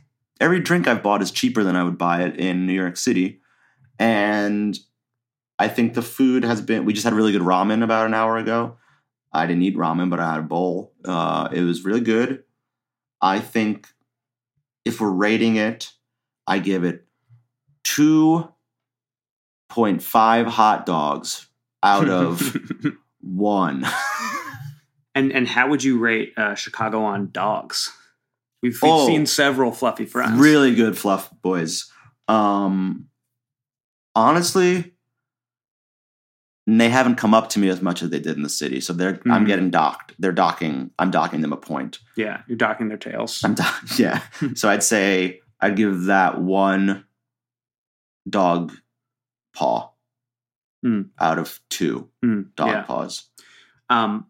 every 0.43 0.61
drink 0.61 0.87
I've 0.89 1.03
bought 1.03 1.23
is 1.23 1.31
cheaper 1.31 1.63
than 1.63 1.77
I 1.77 1.85
would 1.85 1.97
buy 1.97 2.23
it 2.23 2.39
in 2.39 2.67
New 2.67 2.73
York 2.75 2.97
City, 2.97 3.41
and 3.99 4.79
I 5.59 5.69
think 5.69 5.95
the 5.95 6.03
food 6.03 6.45
has 6.45 6.61
been. 6.61 6.85
We 6.85 6.93
just 6.93 7.05
had 7.05 7.15
really 7.15 7.33
good 7.33 7.43
ramen 7.43 7.83
about 7.85 8.07
an 8.07 8.15
hour 8.15 8.37
ago. 8.37 8.77
I 9.33 9.47
didn't 9.47 9.63
eat 9.63 9.77
ramen, 9.77 10.11
but 10.11 10.21
I 10.21 10.33
had 10.33 10.41
a 10.41 10.43
bowl. 10.43 10.93
Uh, 11.05 11.49
it 11.53 11.63
was 11.63 11.85
really 11.85 12.01
good. 12.01 12.43
I 13.23 13.39
think 13.39 13.87
if 14.85 15.01
we're 15.01 15.11
rating 15.11 15.57
it, 15.57 15.91
I 16.47 16.59
give 16.59 16.85
it 16.85 17.07
two 17.85 18.49
point 19.69 20.03
five 20.03 20.47
hot 20.49 20.85
dogs 20.85 21.47
out 21.83 22.09
of 22.09 22.57
one. 23.21 23.87
and 25.15 25.33
and 25.33 25.47
how 25.47 25.69
would 25.69 25.85
you 25.85 25.99
rate 25.99 26.33
uh, 26.37 26.57
Chicago 26.57 27.05
on 27.05 27.31
dogs? 27.31 27.97
We've, 28.63 28.79
we've 28.81 28.91
Oh. 28.93 29.07
seen 29.07 29.27
several 29.27 29.73
fluffy 29.73 30.07
friends. 30.07 30.39
really 30.39 30.75
good 30.75 30.97
fluff 30.97 31.31
boys. 31.43 31.91
Um, 32.29 33.07
honestly, 34.15 34.95
they 36.67 36.89
haven't 36.89 37.17
come 37.17 37.35
up 37.35 37.49
to 37.51 37.59
me 37.59 37.69
as 37.69 37.83
much 37.83 38.03
as 38.03 38.11
they 38.11 38.21
did 38.21 38.37
in 38.37 38.43
the 38.45 38.49
city. 38.49 38.81
So 38.81 38.93
they're 38.93 39.21
I'm 39.27 39.45
Mhm. 39.45 39.47
getting 39.47 39.71
docked. 39.71 40.15
They're 40.19 40.31
docking. 40.33 40.93
I'm 40.99 41.11
docking 41.11 41.41
them 41.41 41.53
a 41.53 41.57
point. 41.57 41.99
Yeah, 42.17 42.43
you're 42.47 42.57
docking 42.57 42.89
their 42.89 42.99
tails. 42.99 43.43
I'm 43.45 43.55
do- 43.55 43.65
yeah. 43.99 44.23
so 44.55 44.69
I'd 44.69 44.85
say 44.85 45.41
I'd 45.61 45.77
give 45.77 46.05
that 46.05 46.41
one 46.41 47.05
dog 48.29 48.73
paw 49.55 49.91
Mm. 50.85 51.11
out 51.19 51.39
of 51.39 51.61
two 51.71 52.11
Mm, 52.25 52.55
dog 52.57 52.69
yeah. 52.69 52.83
paws. 52.83 53.29
Um, 53.89 54.27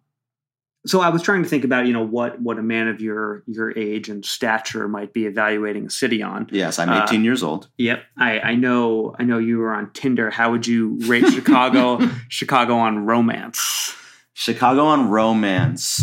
so 0.85 1.01
I 1.01 1.11
was 1.11 1.23
trying 1.23 1.43
to 1.43 1.49
think 1.49 1.65
about 1.65 1.87
you 1.87 1.93
know 1.93 2.05
what 2.05 2.41
what 2.41 2.59
a 2.59 2.63
man 2.63 2.89
of 2.89 3.01
your 3.01 3.43
your 3.47 3.77
age 3.79 4.09
and 4.09 4.25
stature 4.25 4.89
might 4.89 5.13
be 5.13 5.27
evaluating 5.27 5.87
a 5.87 5.91
city 5.91 6.23
on. 6.23 6.49
Yes, 6.51 6.79
I'm 6.79 6.89
Uh, 6.89 7.05
18 7.05 7.25
years 7.25 7.43
old. 7.43 7.69
Yep, 7.79 8.03
I, 8.19 8.41
I 8.41 8.55
know 8.57 9.15
I 9.19 9.25
know 9.25 9.39
you 9.39 9.59
were 9.59 9.73
on 9.73 9.91
Tinder. 9.93 10.31
How 10.31 10.51
would 10.51 10.67
you 10.67 10.99
rate 11.03 11.27
Chicago 11.27 12.01
Chicago 12.29 12.77
on 12.77 13.07
romance? 13.07 13.95
Chicago 14.35 14.87
on 14.87 15.09
romance. 15.09 16.03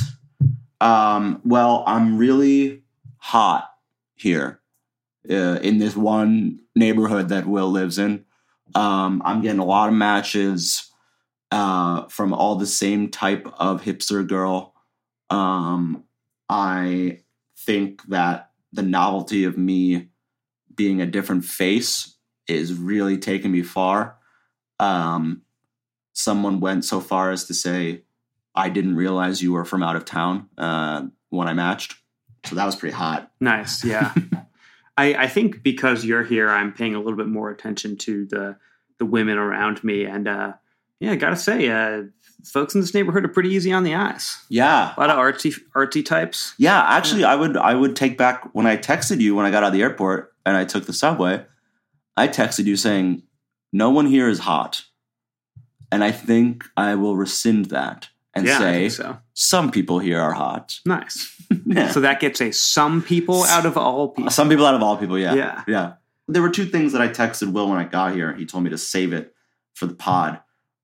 Um, 0.80 1.42
well, 1.44 1.84
I'm 1.86 2.18
really 2.18 2.84
hot 3.18 3.70
here 4.16 4.62
uh, 5.30 5.60
in 5.62 5.80
this 5.80 5.96
one 5.96 6.60
neighborhood 6.76 7.30
that 7.30 7.48
Will 7.48 7.70
lives 7.70 8.00
in. 8.00 8.24
Um, 8.76 9.22
I'm 9.26 9.42
getting 9.42 9.60
a 9.60 9.66
lot 9.66 9.90
of 9.90 9.96
matches 9.96 10.88
uh, 11.51 12.06
from 12.07 12.34
all 12.34 12.56
the 12.56 12.68
same 12.68 13.10
type 13.10 13.48
of 13.57 13.81
hipster 13.81 14.28
girl. 14.28 14.74
Um, 15.30 16.04
I 16.47 17.19
think 17.57 18.04
that 18.07 18.52
the 18.71 18.81
novelty 18.81 19.44
of 19.44 19.57
me 19.57 20.09
being 20.73 21.02
a 21.02 21.06
different 21.06 21.45
face 21.45 22.16
is 22.47 22.73
really 22.73 23.18
taking 23.18 23.52
me 23.52 23.64
far. 23.64 24.18
Um, 24.80 25.44
someone 26.14 26.59
went 26.59 26.85
so 26.85 27.00
far 27.00 27.31
as 27.31 27.45
to 27.45 27.54
say, 27.54 28.04
I 28.56 28.69
didn't 28.69 28.95
realize 28.95 29.42
you 29.42 29.54
were 29.54 29.66
from 29.66 29.83
out 29.83 29.95
of 29.95 30.06
town 30.06 30.50
uh, 30.57 31.06
when 31.30 31.47
I 31.47 31.54
matched. 31.54 31.95
So 32.45 32.56
that 32.56 32.66
was 32.66 32.76
pretty 32.76 32.95
hot. 32.95 33.31
Nice, 33.40 33.83
yeah. 33.83 34.14
I, 34.97 35.14
I 35.14 35.28
think 35.28 35.64
because 35.64 36.04
you're 36.04 36.23
here, 36.23 36.50
I'm 36.50 36.73
paying 36.73 36.95
a 36.95 37.00
little 37.00 37.18
bit 37.18 37.28
more 37.28 37.50
attention 37.50 37.97
to 37.97 38.26
the 38.26 38.57
the 38.97 39.06
women 39.06 39.38
around 39.38 39.81
me, 39.81 40.04
and 40.04 40.28
uh, 40.28 40.54
yeah, 40.99 41.11
I 41.11 41.15
gotta 41.15 41.35
say, 41.35 41.69
uh, 41.69 42.03
folks 42.44 42.75
in 42.75 42.81
this 42.81 42.94
neighborhood 42.94 43.25
are 43.25 43.29
pretty 43.29 43.49
easy 43.49 43.71
on 43.71 43.83
the 43.83 43.95
eyes. 43.95 44.37
Yeah. 44.49 44.94
A 44.95 44.99
lot 44.99 45.09
of 45.09 45.18
artsy 45.18 45.56
artsy 45.75 46.06
types. 46.06 46.53
Yeah, 46.57 46.81
actually 46.81 47.23
I 47.23 47.35
would 47.35 47.57
I 47.57 47.73
would 47.73 47.95
take 47.95 48.18
back 48.18 48.49
when 48.53 48.65
I 48.65 48.77
texted 48.77 49.19
you 49.19 49.35
when 49.35 49.45
I 49.45 49.51
got 49.51 49.63
out 49.63 49.68
of 49.68 49.73
the 49.73 49.81
airport 49.81 50.33
and 50.45 50.56
I 50.56 50.65
took 50.65 50.85
the 50.85 50.94
subway, 50.94 51.45
I 52.18 52.27
texted 52.27 52.65
you 52.65 52.75
saying, 52.75 53.23
No 53.71 53.89
one 53.89 54.06
here 54.06 54.29
is 54.29 54.39
hot. 54.39 54.83
And 55.91 56.03
I 56.03 56.11
think 56.11 56.65
I 56.77 56.95
will 56.95 57.15
rescind 57.15 57.65
that 57.65 58.09
and 58.35 58.45
yeah, 58.45 58.59
say 58.59 58.89
so. 58.89 59.18
some 59.33 59.71
people 59.71 59.97
here 59.99 60.19
are 60.19 60.33
hot. 60.33 60.79
Nice. 60.85 61.35
Yeah. 61.65 61.91
So 61.91 61.99
that 62.01 62.19
gets 62.19 62.41
a 62.41 62.51
some 62.51 63.01
people 63.03 63.44
out 63.44 63.65
of 63.65 63.77
all 63.77 64.09
people. 64.09 64.31
Some 64.31 64.49
people 64.49 64.65
out 64.65 64.73
of 64.73 64.81
all 64.81 64.97
people, 64.97 65.19
yeah. 65.19 65.33
Yeah. 65.35 65.63
Yeah. 65.68 65.94
There 66.27 66.41
were 66.41 66.49
two 66.49 66.65
things 66.65 66.94
that 66.94 67.01
I 67.01 67.07
texted 67.07 67.51
Will 67.53 67.69
when 67.69 67.77
I 67.77 67.83
got 67.83 68.13
here. 68.13 68.33
He 68.33 68.45
told 68.45 68.63
me 68.63 68.71
to 68.71 68.77
save 68.77 69.13
it 69.13 69.35
for 69.73 69.85
the 69.85 69.94
pod 69.94 70.41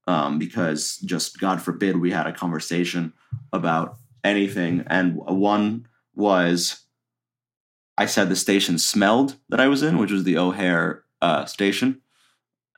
um, 0.07 0.37
because 0.39 0.97
just 0.97 1.39
God 1.39 1.61
forbid 1.61 1.97
we 1.97 2.11
had 2.11 2.27
a 2.27 2.33
conversation 2.33 3.13
about 3.53 3.97
anything. 4.23 4.83
And 4.87 5.15
one 5.15 5.87
was 6.15 6.81
I 7.97 8.05
said 8.05 8.29
the 8.29 8.35
station 8.35 8.77
smelled 8.77 9.37
that 9.49 9.59
I 9.59 9.67
was 9.67 9.81
in, 9.83 9.97
which 9.97 10.11
was 10.11 10.23
the 10.23 10.37
O'Hare 10.37 11.03
uh, 11.21 11.45
station. 11.45 12.01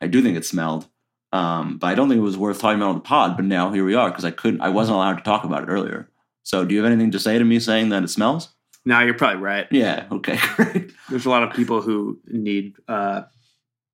I 0.01 0.07
do 0.07 0.21
think 0.21 0.37
it 0.37 0.45
smelled. 0.45 0.87
Um, 1.33 1.77
but 1.77 1.87
I 1.87 1.95
don't 1.95 2.07
think 2.07 2.19
it 2.19 2.23
was 2.23 2.37
worth 2.37 2.59
talking 2.59 2.79
about 2.79 2.89
on 2.89 2.95
the 2.95 3.01
pod. 3.01 3.35
But 3.35 3.45
now 3.45 3.71
here 3.71 3.83
we 3.83 3.95
are 3.95 4.09
because 4.09 4.23
I 4.25 4.31
couldn't, 4.31 4.61
I 4.61 4.69
wasn't 4.69 4.95
allowed 4.95 5.15
to 5.17 5.23
talk 5.23 5.43
about 5.43 5.63
it 5.63 5.69
earlier. 5.69 6.09
So, 6.43 6.63
do 6.63 6.73
you 6.73 6.81
have 6.81 6.89
anything 6.91 7.11
to 7.11 7.19
say 7.19 7.37
to 7.37 7.43
me 7.43 7.59
saying 7.59 7.89
that 7.89 8.03
it 8.03 8.07
smells? 8.09 8.49
No, 8.85 9.01
you're 9.01 9.15
probably 9.15 9.41
right. 9.41 9.67
Yeah. 9.69 10.05
Okay. 10.11 10.37
Great. 10.55 10.91
There's 11.09 11.25
a 11.25 11.29
lot 11.29 11.43
of 11.43 11.51
people 11.53 11.81
who 11.81 12.19
need 12.27 12.75
uh, 12.87 13.23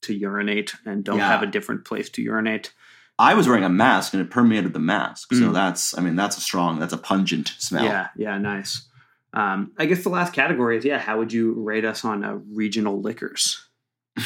to 0.03 0.13
urinate 0.13 0.75
and 0.85 1.03
don't 1.03 1.17
Yeah. 1.17 1.29
have 1.29 1.41
a 1.41 1.47
different 1.47 1.85
place 1.85 2.09
to 2.11 2.21
urinate. 2.21 2.71
I 3.19 3.33
was 3.35 3.47
wearing 3.47 3.63
a 3.63 3.69
mask 3.69 4.13
and 4.13 4.21
it 4.21 4.29
permeated 4.31 4.73
the 4.73 4.79
mask. 4.79 5.33
So 5.33 5.49
Mm. 5.49 5.53
that's, 5.53 5.97
I 5.97 6.01
mean, 6.01 6.15
that's 6.15 6.37
a 6.37 6.41
strong, 6.41 6.79
that's 6.79 6.93
a 6.93 6.97
pungent 6.97 7.53
smell. 7.59 7.83
Yeah, 7.85 8.07
yeah, 8.17 8.37
nice. 8.37 8.87
Um, 9.33 9.71
I 9.77 9.85
guess 9.85 10.03
the 10.03 10.09
last 10.09 10.33
category 10.33 10.77
is 10.77 10.85
yeah. 10.85 10.99
How 10.99 11.17
would 11.17 11.31
you 11.33 11.53
rate 11.53 11.85
us 11.85 12.03
on 12.05 12.23
uh, 12.23 12.37
regional 12.51 12.99
liquors? 13.01 13.65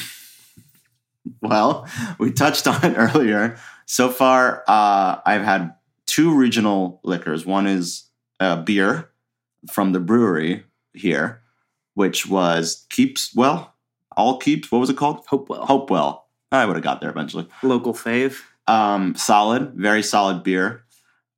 Well, 1.41 1.87
we 2.19 2.31
touched 2.31 2.67
on 2.67 2.83
it 2.83 2.93
earlier. 2.97 3.57
So 3.85 4.09
far, 4.09 4.63
uh, 4.67 5.19
I've 5.25 5.43
had 5.43 5.75
two 6.05 6.33
regional 6.35 6.99
liquors. 7.03 7.45
One 7.45 7.67
is 7.67 8.05
a 8.39 8.57
beer 8.57 9.09
from 9.71 9.91
the 9.91 9.99
brewery 9.99 10.63
here, 10.93 11.41
which 11.93 12.27
was 12.27 12.85
Keeps, 12.89 13.35
well, 13.35 13.75
all 14.15 14.39
Keeps. 14.39 14.71
What 14.71 14.79
was 14.79 14.89
it 14.89 14.97
called? 14.97 15.25
Hopewell, 15.27 15.65
Hopewell. 15.65 16.27
I 16.51 16.65
would 16.65 16.75
have 16.77 16.83
got 16.83 17.01
there 17.01 17.09
eventually. 17.09 17.47
local 17.61 17.93
fave. 17.93 18.39
Um, 18.67 19.15
solid, 19.15 19.73
very 19.75 20.03
solid 20.03 20.43
beer. 20.43 20.83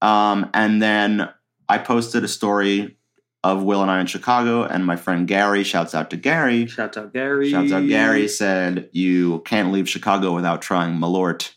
Um, 0.01 0.50
and 0.53 0.81
then 0.81 1.29
I 1.67 1.77
posted 1.77 2.24
a 2.24 2.27
story 2.27 2.98
of 3.43 3.63
Will 3.63 3.81
and 3.81 3.89
I 3.89 4.01
in 4.01 4.07
Chicago, 4.07 4.63
and 4.63 4.86
my 4.86 4.95
friend 4.95 5.27
Gary, 5.27 5.63
shouts 5.63 5.95
out 5.95 6.09
to 6.09 6.17
Gary, 6.17 6.67
Shouts 6.67 6.98
out 6.98 7.13
Gary. 7.13 7.51
Shouts 7.51 7.71
out 7.71 7.88
Gary 7.88 8.27
said 8.27 8.89
you 8.91 9.39
can't 9.41 9.71
leave 9.71 9.88
Chicago 9.88 10.33
without 10.33 10.62
trying 10.62 10.98
Malort. 10.98 11.53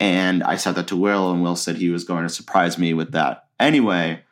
And 0.00 0.42
I 0.42 0.56
said 0.56 0.76
that 0.76 0.88
to 0.88 0.96
Will, 0.96 1.32
and 1.32 1.42
Will 1.42 1.56
said 1.56 1.76
he 1.76 1.90
was 1.90 2.04
going 2.04 2.22
to 2.22 2.32
surprise 2.32 2.78
me 2.78 2.94
with 2.94 3.12
that. 3.12 3.46
Anyway, 3.58 4.22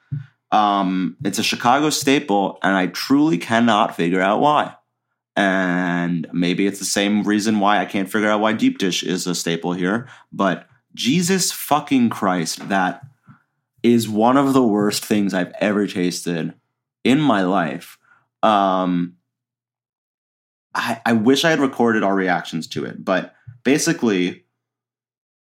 um, 0.52 1.16
it's 1.24 1.38
a 1.38 1.42
Chicago 1.42 1.90
staple, 1.90 2.58
and 2.62 2.74
I 2.74 2.86
truly 2.86 3.36
cannot 3.36 3.96
figure 3.96 4.20
out 4.20 4.40
why. 4.40 4.74
And 5.34 6.26
maybe 6.32 6.66
it's 6.66 6.78
the 6.78 6.86
same 6.86 7.24
reason 7.24 7.58
why 7.58 7.78
I 7.78 7.84
can't 7.84 8.10
figure 8.10 8.30
out 8.30 8.40
why 8.40 8.54
deep 8.54 8.78
dish 8.78 9.02
is 9.02 9.26
a 9.26 9.34
staple 9.34 9.74
here. 9.74 10.08
But 10.32 10.66
Jesus 10.96 11.52
fucking 11.52 12.08
Christ, 12.08 12.68
that 12.70 13.02
is 13.82 14.08
one 14.08 14.36
of 14.36 14.54
the 14.54 14.66
worst 14.66 15.04
things 15.04 15.34
I've 15.34 15.52
ever 15.60 15.86
tasted 15.86 16.54
in 17.04 17.20
my 17.20 17.42
life. 17.42 17.98
Um, 18.42 19.16
I, 20.74 21.00
I 21.04 21.12
wish 21.12 21.44
I 21.44 21.50
had 21.50 21.60
recorded 21.60 22.02
our 22.02 22.14
reactions 22.14 22.66
to 22.68 22.84
it, 22.84 23.04
but 23.04 23.34
basically, 23.62 24.44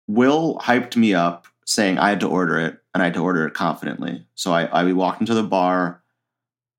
Will 0.07 0.57
hyped 0.57 0.97
me 0.97 1.13
up 1.13 1.47
saying 1.65 1.97
I 1.97 2.09
had 2.09 2.19
to 2.21 2.27
order 2.27 2.59
it 2.59 2.79
and 2.93 3.01
I 3.01 3.05
had 3.05 3.13
to 3.13 3.23
order 3.23 3.47
it 3.47 3.53
confidently. 3.53 4.25
So 4.35 4.51
I, 4.51 4.65
I 4.65 4.91
walked 4.91 5.21
into 5.21 5.33
the 5.33 5.43
bar. 5.43 6.01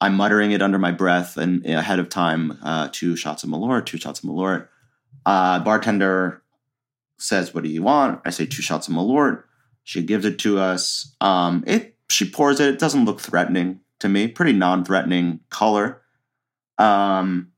I'm 0.00 0.16
muttering 0.16 0.50
it 0.50 0.60
under 0.60 0.78
my 0.78 0.90
breath 0.90 1.36
and 1.38 1.64
ahead 1.64 1.98
of 1.98 2.08
time, 2.10 2.58
uh, 2.62 2.88
two 2.92 3.16
shots 3.16 3.42
of 3.42 3.50
Malort, 3.50 3.86
two 3.86 3.98
shots 3.98 4.22
of 4.22 4.28
Malort. 4.28 4.68
Uh, 5.24 5.60
bartender 5.60 6.42
says, 7.18 7.54
"What 7.54 7.64
do 7.64 7.70
you 7.70 7.82
want?" 7.82 8.20
I 8.24 8.30
say, 8.30 8.46
two 8.46 8.62
shots 8.62 8.88
of 8.88 8.94
Malort." 8.94 9.44
She 9.84 10.02
gives 10.02 10.24
it 10.24 10.38
to 10.40 10.58
us. 10.58 11.14
Um, 11.20 11.62
it 11.66 11.96
she 12.08 12.28
pours 12.30 12.60
it. 12.60 12.68
It 12.74 12.78
doesn't 12.78 13.04
look 13.04 13.20
threatening 13.20 13.80
to 14.00 14.08
me. 14.08 14.28
Pretty 14.28 14.52
non-threatening 14.52 15.40
color. 15.50 16.02
Um, 16.78 17.52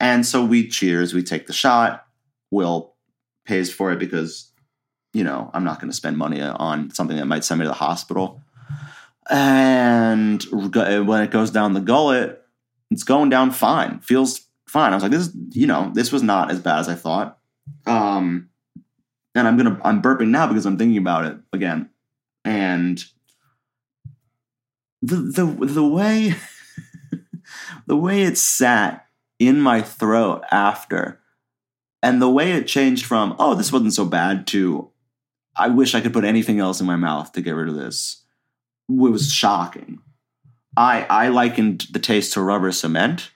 and 0.00 0.26
so 0.26 0.44
we 0.44 0.68
cheers. 0.68 1.14
We 1.14 1.22
take 1.22 1.46
the 1.46 1.52
shot. 1.52 2.06
Will 2.50 2.94
pays 3.44 3.72
for 3.72 3.92
it 3.92 3.98
because 3.98 4.50
you 5.12 5.22
know 5.24 5.50
I'm 5.54 5.64
not 5.64 5.80
going 5.80 5.90
to 5.90 5.96
spend 5.96 6.16
money 6.18 6.42
on 6.42 6.90
something 6.90 7.16
that 7.16 7.26
might 7.26 7.44
send 7.44 7.60
me 7.60 7.64
to 7.64 7.68
the 7.70 7.74
hospital. 7.74 8.42
And 9.28 10.42
when 10.52 11.22
it 11.22 11.30
goes 11.30 11.50
down 11.50 11.72
the 11.72 11.80
gullet, 11.80 12.42
it's 12.90 13.02
going 13.02 13.28
down 13.30 13.50
fine. 13.50 14.00
Feels 14.00 14.40
fine. 14.68 14.92
I 14.92 14.96
was 14.96 15.02
like, 15.02 15.12
this, 15.12 15.26
is- 15.28 15.36
you 15.50 15.66
know, 15.66 15.90
this 15.94 16.12
was 16.12 16.22
not 16.22 16.50
as 16.50 16.60
bad 16.60 16.78
as 16.80 16.88
I 16.88 16.94
thought. 16.94 17.38
Um, 17.86 18.50
and 19.34 19.46
I'm 19.46 19.56
gonna, 19.56 19.80
I'm 19.84 20.02
burping 20.02 20.28
now 20.28 20.46
because 20.46 20.66
I'm 20.66 20.78
thinking 20.78 20.98
about 20.98 21.26
it 21.26 21.36
again. 21.52 21.90
And 22.44 23.04
the 25.02 25.16
the 25.16 25.66
the 25.66 25.86
way, 25.86 26.34
the 27.86 27.96
way 27.96 28.22
it 28.22 28.38
sat 28.38 29.06
in 29.38 29.60
my 29.60 29.82
throat 29.82 30.42
after, 30.50 31.20
and 32.02 32.20
the 32.20 32.30
way 32.30 32.52
it 32.52 32.66
changed 32.66 33.04
from, 33.04 33.36
oh, 33.38 33.54
this 33.54 33.72
wasn't 33.72 33.94
so 33.94 34.04
bad 34.04 34.46
to, 34.48 34.90
I 35.54 35.68
wish 35.68 35.94
I 35.94 36.00
could 36.00 36.12
put 36.12 36.24
anything 36.24 36.60
else 36.60 36.80
in 36.80 36.86
my 36.86 36.96
mouth 36.96 37.32
to 37.32 37.42
get 37.42 37.52
rid 37.52 37.68
of 37.68 37.74
this 37.74 38.22
was 38.88 39.32
shocking. 39.32 40.00
I 40.76 41.06
I 41.08 41.28
likened 41.28 41.86
the 41.90 41.98
taste 41.98 42.32
to 42.34 42.42
rubber 42.42 42.72
cement. 42.72 43.30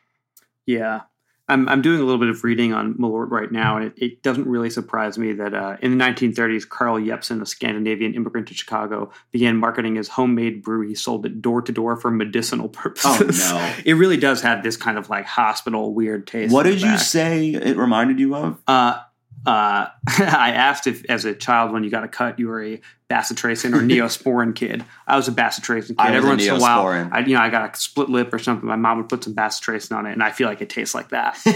Yeah. 0.66 1.02
I'm, 1.50 1.68
I'm 1.68 1.82
doing 1.82 2.00
a 2.00 2.04
little 2.04 2.20
bit 2.20 2.28
of 2.28 2.44
reading 2.44 2.72
on 2.72 2.94
Malort 2.94 3.30
right 3.30 3.50
now, 3.50 3.76
and 3.76 3.86
it, 3.86 3.94
it 3.96 4.22
doesn't 4.22 4.46
really 4.46 4.70
surprise 4.70 5.18
me 5.18 5.32
that 5.32 5.52
uh, 5.52 5.76
in 5.82 5.98
the 5.98 6.04
1930s, 6.04 6.68
Carl 6.68 6.98
Jepsen, 6.98 7.42
a 7.42 7.46
Scandinavian 7.46 8.14
immigrant 8.14 8.48
to 8.48 8.54
Chicago, 8.54 9.10
began 9.32 9.56
marketing 9.56 9.96
his 9.96 10.08
homemade 10.08 10.62
brew. 10.62 10.86
He 10.86 10.94
sold 10.94 11.26
it 11.26 11.42
door 11.42 11.60
to 11.62 11.72
door 11.72 11.96
for 11.96 12.10
medicinal 12.10 12.68
purposes. 12.70 13.42
Oh, 13.50 13.54
no. 13.56 13.74
It 13.84 13.94
really 13.94 14.16
does 14.16 14.42
have 14.42 14.62
this 14.62 14.76
kind 14.76 14.96
of 14.96 15.10
like 15.10 15.26
hospital 15.26 15.92
weird 15.92 16.26
taste. 16.26 16.52
What 16.52 16.62
did 16.62 16.80
you 16.80 16.96
say 16.98 17.50
it 17.50 17.76
reminded 17.76 18.20
you 18.20 18.34
of? 18.36 18.62
Uh, 18.66 19.00
uh, 19.46 19.86
I 20.06 20.52
asked 20.54 20.86
if, 20.86 21.04
as 21.10 21.24
a 21.24 21.34
child, 21.34 21.72
when 21.72 21.84
you 21.84 21.90
got 21.90 22.04
a 22.04 22.08
cut, 22.08 22.38
you 22.38 22.48
were 22.48 22.62
a 22.62 22.80
bacitracin 23.08 23.74
or 23.74 23.80
neosporin 23.82 24.54
kid. 24.54 24.84
I 25.06 25.16
was 25.16 25.28
a 25.28 25.32
bacitracin 25.32 25.88
kid. 25.88 25.96
I 25.98 26.14
Every 26.14 26.28
once 26.28 26.46
in 26.46 26.54
a 26.54 26.60
while, 26.60 26.86
I, 27.12 27.20
you 27.20 27.34
know, 27.34 27.40
I 27.40 27.50
got 27.50 27.74
a 27.74 27.78
split 27.78 28.08
lip 28.08 28.32
or 28.32 28.38
something. 28.38 28.68
My 28.68 28.76
mom 28.76 28.98
would 28.98 29.08
put 29.08 29.24
some 29.24 29.34
bacitracin 29.34 29.96
on 29.96 30.06
it, 30.06 30.12
and 30.12 30.22
I 30.22 30.30
feel 30.30 30.48
like 30.48 30.60
it 30.60 30.70
tastes 30.70 30.94
like 30.94 31.10
that. 31.10 31.38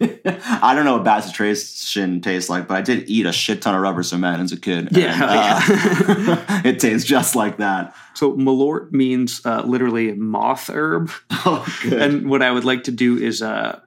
I 0.00 0.74
don't 0.76 0.84
know 0.84 0.98
what 0.98 1.04
bacitracin 1.04 2.22
tastes 2.22 2.48
like, 2.48 2.68
but 2.68 2.76
I 2.76 2.82
did 2.82 3.10
eat 3.10 3.26
a 3.26 3.32
shit 3.32 3.60
ton 3.62 3.74
of 3.74 3.80
rubber 3.80 4.04
cement 4.04 4.40
as 4.40 4.52
a 4.52 4.56
kid. 4.56 4.96
Yeah, 4.96 5.60
and, 5.60 6.28
uh, 6.28 6.60
it 6.64 6.78
tastes 6.78 7.06
just 7.06 7.34
like 7.34 7.56
that. 7.56 7.96
so 8.14 8.32
malort 8.34 8.92
means 8.92 9.44
uh, 9.44 9.62
literally 9.62 10.12
moth 10.12 10.70
herb, 10.70 11.10
Oh, 11.30 11.66
and 11.90 12.30
what 12.30 12.42
I 12.42 12.52
would 12.52 12.64
like 12.64 12.84
to 12.84 12.92
do 12.92 13.16
is 13.18 13.42
uh, 13.42 13.80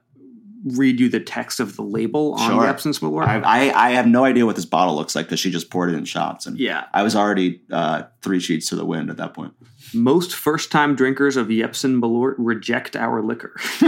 read 0.64 1.00
you 1.00 1.08
the 1.08 1.20
text 1.20 1.60
of 1.60 1.76
the 1.76 1.82
label 1.82 2.34
on 2.34 2.50
Sure. 2.50 2.62
Jepsen's 2.62 3.00
malort. 3.00 3.26
I, 3.26 3.40
I 3.70 3.88
I 3.88 3.90
have 3.90 4.06
no 4.06 4.24
idea 4.24 4.46
what 4.46 4.56
this 4.56 4.64
bottle 4.64 4.94
looks 4.94 5.14
like 5.16 5.26
because 5.26 5.40
she 5.40 5.50
just 5.50 5.70
poured 5.70 5.90
it 5.90 5.94
in 5.96 6.04
shots, 6.04 6.46
and 6.46 6.58
yeah, 6.58 6.84
I 6.92 7.02
was 7.02 7.16
already 7.16 7.60
uh, 7.70 8.04
three 8.22 8.40
sheets 8.40 8.68
to 8.68 8.76
the 8.76 8.84
wind 8.84 9.10
at 9.10 9.16
that 9.16 9.34
point. 9.34 9.52
most 9.94 10.34
first-time 10.34 10.94
drinkers 10.94 11.36
of 11.36 11.48
Jepsen 11.48 12.00
malort 12.00 12.34
reject 12.38 12.96
our 12.96 13.22
liquor. 13.22 13.52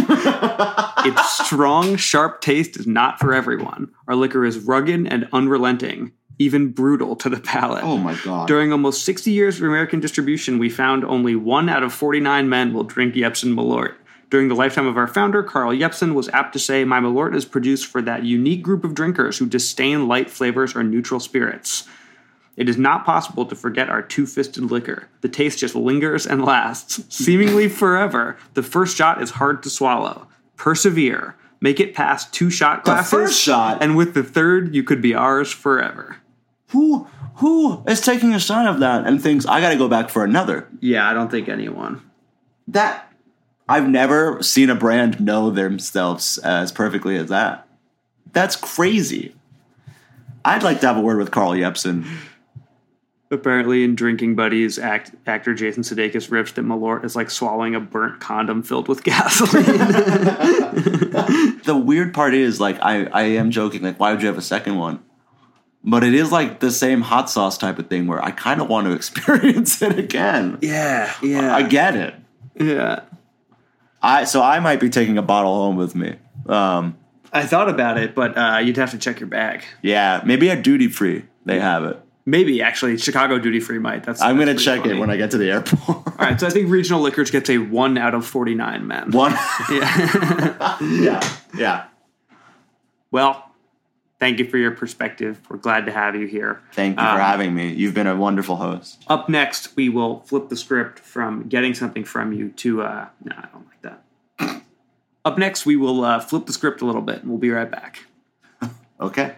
its 1.05 1.45
strong, 1.47 1.97
sharp 1.97 2.41
taste 2.41 2.77
is 2.77 2.87
not 2.87 3.19
for 3.19 3.33
everyone. 3.35 3.91
Our 4.09 4.15
liquor 4.17 4.45
is 4.45 4.59
rugged 4.59 5.07
and 5.13 5.29
unrelenting, 5.33 6.13
even 6.39 6.73
brutal 6.73 7.17
to 7.17 7.29
the 7.29 7.41
palate. 7.41 7.85
oh 7.85 7.97
my 7.99 8.17
god! 8.25 8.49
During 8.49 8.73
almost 8.73 9.05
60 9.05 9.31
years 9.31 9.57
of 9.59 9.63
American 9.67 10.01
distribution, 10.01 10.59
we 10.59 10.69
found 10.71 11.05
only 11.05 11.37
one 11.37 11.69
out 11.69 11.83
of 11.83 11.93
49 11.93 12.49
men 12.49 12.73
will 12.73 12.85
drink 12.85 13.15
Jepsen 13.15 13.55
Malort. 13.55 13.95
During 14.31 14.49
the 14.49 14.55
lifetime 14.55 14.87
of 14.87 14.97
our 14.97 15.07
founder, 15.07 15.43
Carl 15.43 15.73
Jepsen 15.73 16.15
was 16.15 16.29
apt 16.31 16.53
to 16.55 16.59
say, 16.59 16.85
My 16.85 17.01
Malort 17.01 17.35
is 17.35 17.45
produced 17.45 17.87
for 17.87 18.03
that 18.03 18.25
unique 18.25 18.63
group 18.63 18.85
of 18.85 18.95
drinkers 18.95 19.39
who 19.39 19.47
disdain 19.47 20.09
light 20.09 20.31
flavors 20.31 20.75
or 20.75 20.83
neutral 20.83 21.21
spirits. 21.21 21.87
It 22.57 22.69
is 22.69 22.77
not 22.79 23.05
possible 23.05 23.45
to 23.47 23.55
forget 23.57 23.89
our 23.91 24.03
two 24.03 24.27
fisted 24.27 24.71
liquor. 24.71 25.09
The 25.23 25.29
taste 25.29 25.59
just 25.59 25.75
lingers 25.75 26.27
and 26.27 26.45
lasts, 26.45 27.03
seemingly 27.15 27.69
forever. 27.69 28.37
The 28.55 28.63
first 28.63 28.97
shot 28.97 29.21
is 29.21 29.31
hard 29.31 29.63
to 29.65 29.71
swallow. 29.71 30.29
Persevere. 30.57 31.37
Make 31.61 31.81
it 31.81 31.95
past 31.95 32.33
two 32.33 32.51
shot 32.51 32.85
glasses. 32.85 33.11
The 33.11 33.17
first 33.17 33.41
shot? 33.41 33.83
And 33.83 33.97
with 33.97 34.15
the 34.15 34.23
third, 34.23 34.75
you 34.75 34.83
could 34.85 35.01
be 35.03 35.15
ours 35.15 35.51
forever. 35.53 36.17
who 36.69 37.07
who 37.37 37.83
is 37.89 38.01
taking 38.01 38.33
a 38.33 38.39
shot 38.39 38.69
of 38.69 38.79
that 38.79 39.05
and 39.07 39.21
thinks 39.21 39.45
I 39.47 39.61
got 39.61 39.71
to 39.71 39.77
go 39.77 39.89
back 39.89 40.09
for 40.09 40.23
another? 40.23 40.69
Yeah, 40.81 41.09
I 41.11 41.15
don't 41.15 41.31
think 41.33 41.49
anyone. 41.49 42.01
That 42.69 43.11
I've 43.69 43.89
never 43.89 44.43
seen 44.43 44.71
a 44.71 44.75
brand 44.75 45.21
know 45.21 45.51
themselves 45.51 46.39
as 46.39 46.71
perfectly 46.73 47.17
as 47.17 47.29
that. 47.29 47.67
That's 48.33 48.57
crazy. 48.57 49.35
I'd 50.45 50.63
like 50.63 50.81
to 50.81 50.87
have 50.87 50.97
a 50.97 51.01
word 51.01 51.19
with 51.19 51.31
Carl 51.31 51.53
Jepsen. 51.53 52.07
Apparently, 53.31 53.83
in 53.83 53.95
Drinking 53.95 54.37
Buddies, 54.37 54.79
act, 54.79 55.13
actor 55.27 55.55
Jason 55.55 55.83
Sudeikis 55.83 56.31
rips 56.31 56.53
that 56.53 56.65
Malort 56.65 57.05
is 57.05 57.17
like 57.17 57.31
swallowing 57.31 57.75
a 57.75 57.81
burnt 57.81 58.21
condom 58.21 58.63
filled 58.63 58.87
with 58.87 59.03
gasoline. 59.05 59.65
The 61.65 61.75
weird 61.75 62.13
part 62.13 62.35
is, 62.35 62.61
like, 62.61 62.79
I, 62.83 63.07
I 63.07 63.23
am 63.23 63.51
joking, 63.51 63.81
like, 63.83 63.99
why 63.99 64.13
would 64.13 64.21
you 64.21 64.29
have 64.29 64.37
a 64.37 64.43
second 64.43 64.77
one? 64.77 65.03
But 65.83 66.05
it 66.05 66.13
is 66.13 66.31
like 66.31 66.61
the 66.61 66.71
same 66.71 67.01
hot 67.01 67.31
sauce 67.31 67.57
type 67.57 67.79
of 67.79 67.89
thing 67.89 68.07
where 68.07 68.23
I 68.23 68.31
kind 68.33 68.61
of 68.61 68.69
want 68.69 68.87
to 68.87 68.93
experience 68.97 69.81
it 69.81 69.99
again. 69.99 70.59
yeah, 70.61 71.15
yeah, 71.23 71.55
I 71.57 71.63
get 71.63 71.97
it. 71.97 72.15
yeah. 72.61 73.01
I 74.05 74.25
so 74.25 74.43
I 74.43 74.61
might 74.61 74.81
be 74.81 74.91
taking 74.91 75.17
a 75.19 75.23
bottle 75.23 75.55
home 75.55 75.77
with 75.77 75.95
me. 75.95 76.17
Um, 76.47 76.97
I 77.33 77.45
thought 77.47 77.69
about 77.69 77.99
it, 77.99 78.15
but 78.15 78.37
uh, 78.39 78.59
you'd 78.59 78.77
have 78.77 78.91
to 78.93 78.99
check 78.99 79.19
your 79.19 79.29
bag. 79.29 79.65
yeah, 79.83 80.21
maybe 80.25 80.51
at 80.51 80.63
duty 80.63 80.89
free 80.89 81.25
they 81.47 81.59
have 81.59 81.85
it. 81.85 82.01
Maybe 82.27 82.63
actually, 82.63 82.97
Chicago 82.97 83.39
duty 83.39 83.61
free 83.61 83.79
might. 83.79 84.05
That's 84.05 84.21
I'm 84.23 84.39
that's 84.39 84.47
gonna 84.49 84.59
check 84.59 84.81
funny. 84.83 84.97
it 84.97 85.01
when 85.01 85.11
I 85.11 85.17
get 85.17 85.31
to 85.33 85.39
the 85.39 85.51
airport. 85.51 85.89
All 85.89 86.15
right, 86.19 86.39
so 86.41 86.47
I 86.47 86.51
think 86.51 86.71
regional 86.71 87.01
liquors 87.03 87.31
gets 87.31 87.51
a 87.51 87.59
one 87.59 87.99
out 87.99 88.15
of 88.15 88.25
forty 88.27 88.55
nine, 88.55 88.87
man. 88.87 89.11
One. 89.11 89.33
Yeah. 89.71 90.77
yeah. 90.83 91.37
Yeah. 91.57 91.85
well, 93.11 93.51
Thank 94.21 94.39
you 94.39 94.47
for 94.47 94.57
your 94.57 94.71
perspective. 94.71 95.41
We're 95.51 95.59
glad 95.59 95.85
to 95.87 95.93
have 95.93 96.15
you 96.15 96.27
here. 96.27 96.63
Thank 96.73 96.99
you 96.99 97.05
for 97.05 97.11
Um, 97.11 97.19
having 97.19 97.55
me. 97.55 97.75
You've 97.75 97.93
been 97.95 98.07
a 98.07 98.15
wonderful 98.17 98.57
host. 98.57 99.03
Up 99.09 99.29
next, 99.29 99.77
we 99.77 99.89
will 99.91 100.21
flip 100.21 100.49
the 100.49 100.57
script 100.57 101.01
from 101.01 101.47
getting 101.49 101.75
something 101.75 102.05
from 102.05 102.33
you 102.33 102.49
to, 102.51 102.83
uh, 102.83 103.07
no, 103.23 103.35
I 103.37 103.47
don't. 103.53 103.67
Up 105.27 105.39
next, 105.39 105.65
we 105.65 105.77
will 105.77 106.05
uh, 106.05 106.21
flip 106.21 106.45
the 106.45 106.53
script 106.53 106.83
a 106.83 106.85
little 106.85 107.01
bit, 107.01 107.23
and 107.23 107.31
we'll 107.31 107.39
be 107.39 107.51
right 107.51 107.71
back. 107.71 108.05
Okay. 109.01 109.35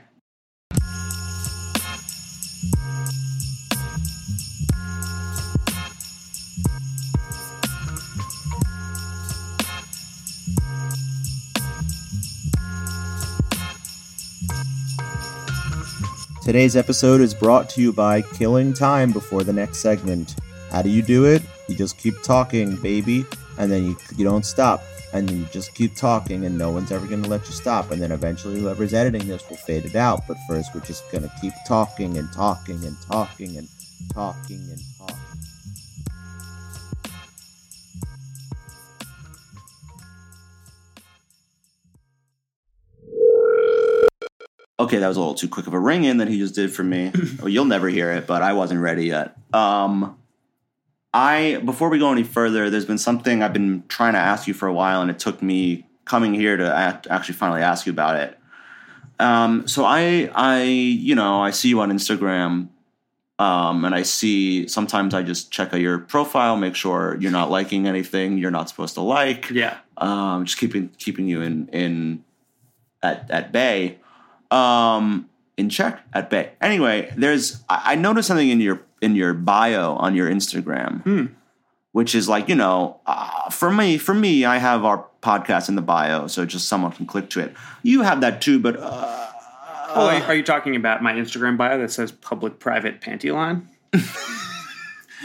Today's 16.45 16.77
episode 16.77 17.21
is 17.21 17.35
brought 17.35 17.71
to 17.71 17.81
you 17.81 17.93
by 17.93 18.23
killing 18.23 18.75
time 18.75 19.11
before 19.11 19.43
the 19.43 19.53
next 19.53 19.79
segment. 19.79 20.37
How 20.71 20.83
do 20.83 20.91
you 20.91 21.03
do 21.03 21.25
it? 21.25 21.43
You 21.67 21.75
just 21.75 21.99
keep 21.99 22.23
talking, 22.23 22.77
baby, 22.77 23.25
and 23.59 23.73
then 23.73 23.87
you, 23.87 23.97
you 24.17 24.25
don't 24.25 24.45
stop. 24.45 24.83
And 25.13 25.29
then 25.29 25.39
you 25.39 25.45
just 25.53 25.75
keep 25.75 25.95
talking, 25.95 26.45
and 26.45 26.59
no 26.59 26.71
one's 26.71 26.93
ever 26.93 27.07
going 27.07 27.23
to 27.23 27.29
let 27.29 27.47
you 27.47 27.53
stop. 27.53 27.91
And 27.91 28.03
then 28.03 28.13
eventually, 28.13 28.61
whoever's 28.61 28.93
editing 28.93 29.27
this 29.29 29.49
will 29.49 29.57
fade 29.57 29.85
it 29.85 29.97
out. 29.97 30.23
But 30.27 30.37
first, 30.49 30.75
we're 30.75 30.81
just 30.81 31.11
going 31.11 31.23
to 31.23 31.33
keep 31.41 31.53
talking 31.67 32.19
and 32.19 32.33
talking 32.33 32.85
and 32.85 32.97
talking 33.09 33.57
and 33.57 33.69
talking 34.13 34.59
and 34.59 34.81
talking. 34.99 35.17
Okay, 44.79 44.99
that 44.99 45.09
was 45.09 45.17
a 45.17 45.21
little 45.21 45.35
too 45.35 45.49
quick 45.49 45.67
of 45.67 45.73
a 45.73 45.79
ring 45.81 46.05
in 46.05 46.19
that 46.19 46.29
he 46.29 46.39
just 46.39 46.55
did 46.55 46.71
for 46.71 46.85
me. 46.85 47.11
you'll 47.47 47.65
never 47.65 47.89
hear 47.89 48.13
it, 48.13 48.27
but 48.27 48.43
I 48.43 48.53
wasn't 48.53 48.81
ready 48.81 49.07
yet. 49.07 49.37
Um, 49.55 50.19
I 51.17 51.61
before 51.65 51.89
we 51.89 51.99
go 51.99 52.13
any 52.13 52.25
further, 52.25 52.69
there's 52.69 52.85
been 52.85 52.99
something 52.99 53.43
I've 53.43 53.55
been 53.55 53.85
trying 53.89 54.13
to 54.13 54.19
ask 54.19 54.47
you 54.47 54.53
for 54.55 54.67
a 54.69 54.73
while, 54.75 55.01
and 55.01 55.11
it 55.11 55.19
took 55.19 55.43
me 55.43 55.87
coming 56.05 56.35
here 56.35 56.57
to 56.59 56.75
act, 56.75 57.07
actually 57.09 57.35
finally 57.35 57.63
ask 57.63 57.87
you 57.87 57.93
about 57.93 58.17
it. 58.17 58.39
Um, 59.19 59.67
so 59.67 59.85
I, 59.85 60.31
I, 60.35 60.63
you 60.65 61.15
know, 61.15 61.41
I 61.41 61.51
see 61.53 61.71
you 61.71 61.81
on 61.81 61.91
Instagram, 61.91 62.69
um, 63.39 63.85
and 63.87 63.95
I 63.95 64.03
see 64.03 64.69
sometimes 64.69 65.15
I 65.15 65.23
just 65.23 65.51
check 65.51 65.73
out 65.73 65.81
your 65.81 65.99
profile, 65.99 66.57
make 66.57 66.75
sure 66.75 67.17
you're 67.19 67.33
not 67.33 67.51
liking 67.51 67.87
anything 67.89 68.37
you're 68.39 68.51
not 68.51 68.69
supposed 68.69 68.95
to 68.95 69.01
like 69.01 69.49
Yeah. 69.51 69.79
um, 69.97 70.45
just 70.45 70.59
keeping 70.59 70.91
keeping 70.99 71.27
you 71.29 71.41
in 71.41 71.69
in 71.73 72.25
at 73.03 73.31
at 73.31 73.53
bay, 73.53 73.99
um, 74.51 75.31
in 75.57 75.71
check 75.71 76.03
at 76.13 76.29
bay. 76.29 76.51
Anyway, 76.61 77.11
there's 77.17 77.65
I, 77.71 77.93
I 77.93 77.95
noticed 77.95 78.29
something 78.29 78.51
in 78.51 78.61
your 78.61 78.83
in 79.03 79.15
your 79.17 79.35
bio 79.35 79.95
on 79.97 80.15
your 80.15 80.29
Instagram, 80.31 81.03
Hmm. 81.03 81.27
which 81.93 82.15
is 82.15 82.29
like 82.29 82.49
you 82.49 82.55
know, 82.55 83.01
uh, 83.07 83.51
for 83.51 83.71
me 83.71 83.99
for 83.99 84.15
me, 84.15 84.45
I 84.45 84.59
have 84.59 84.85
our 84.85 85.07
podcast 85.23 85.69
in 85.69 85.75
the 85.77 85.83
bio, 85.83 86.27
so 86.29 86.45
just 86.47 86.69
someone 86.69 86.93
can 86.93 87.07
click 87.07 87.31
to 87.31 87.41
it. 87.41 87.55
You 87.83 88.03
have 88.03 88.21
that 88.23 88.41
too, 88.41 88.59
but. 88.59 88.77
Uh, 88.79 89.23
Oh, 89.99 90.09
are, 90.09 90.23
are 90.25 90.35
you 90.35 90.43
talking 90.43 90.77
about 90.77 91.03
my 91.03 91.15
Instagram 91.15 91.57
bio 91.57 91.79
that 91.79 91.91
says 91.91 92.13
public 92.13 92.59
private 92.59 93.01
panty 93.01 93.33
line? 93.33 93.67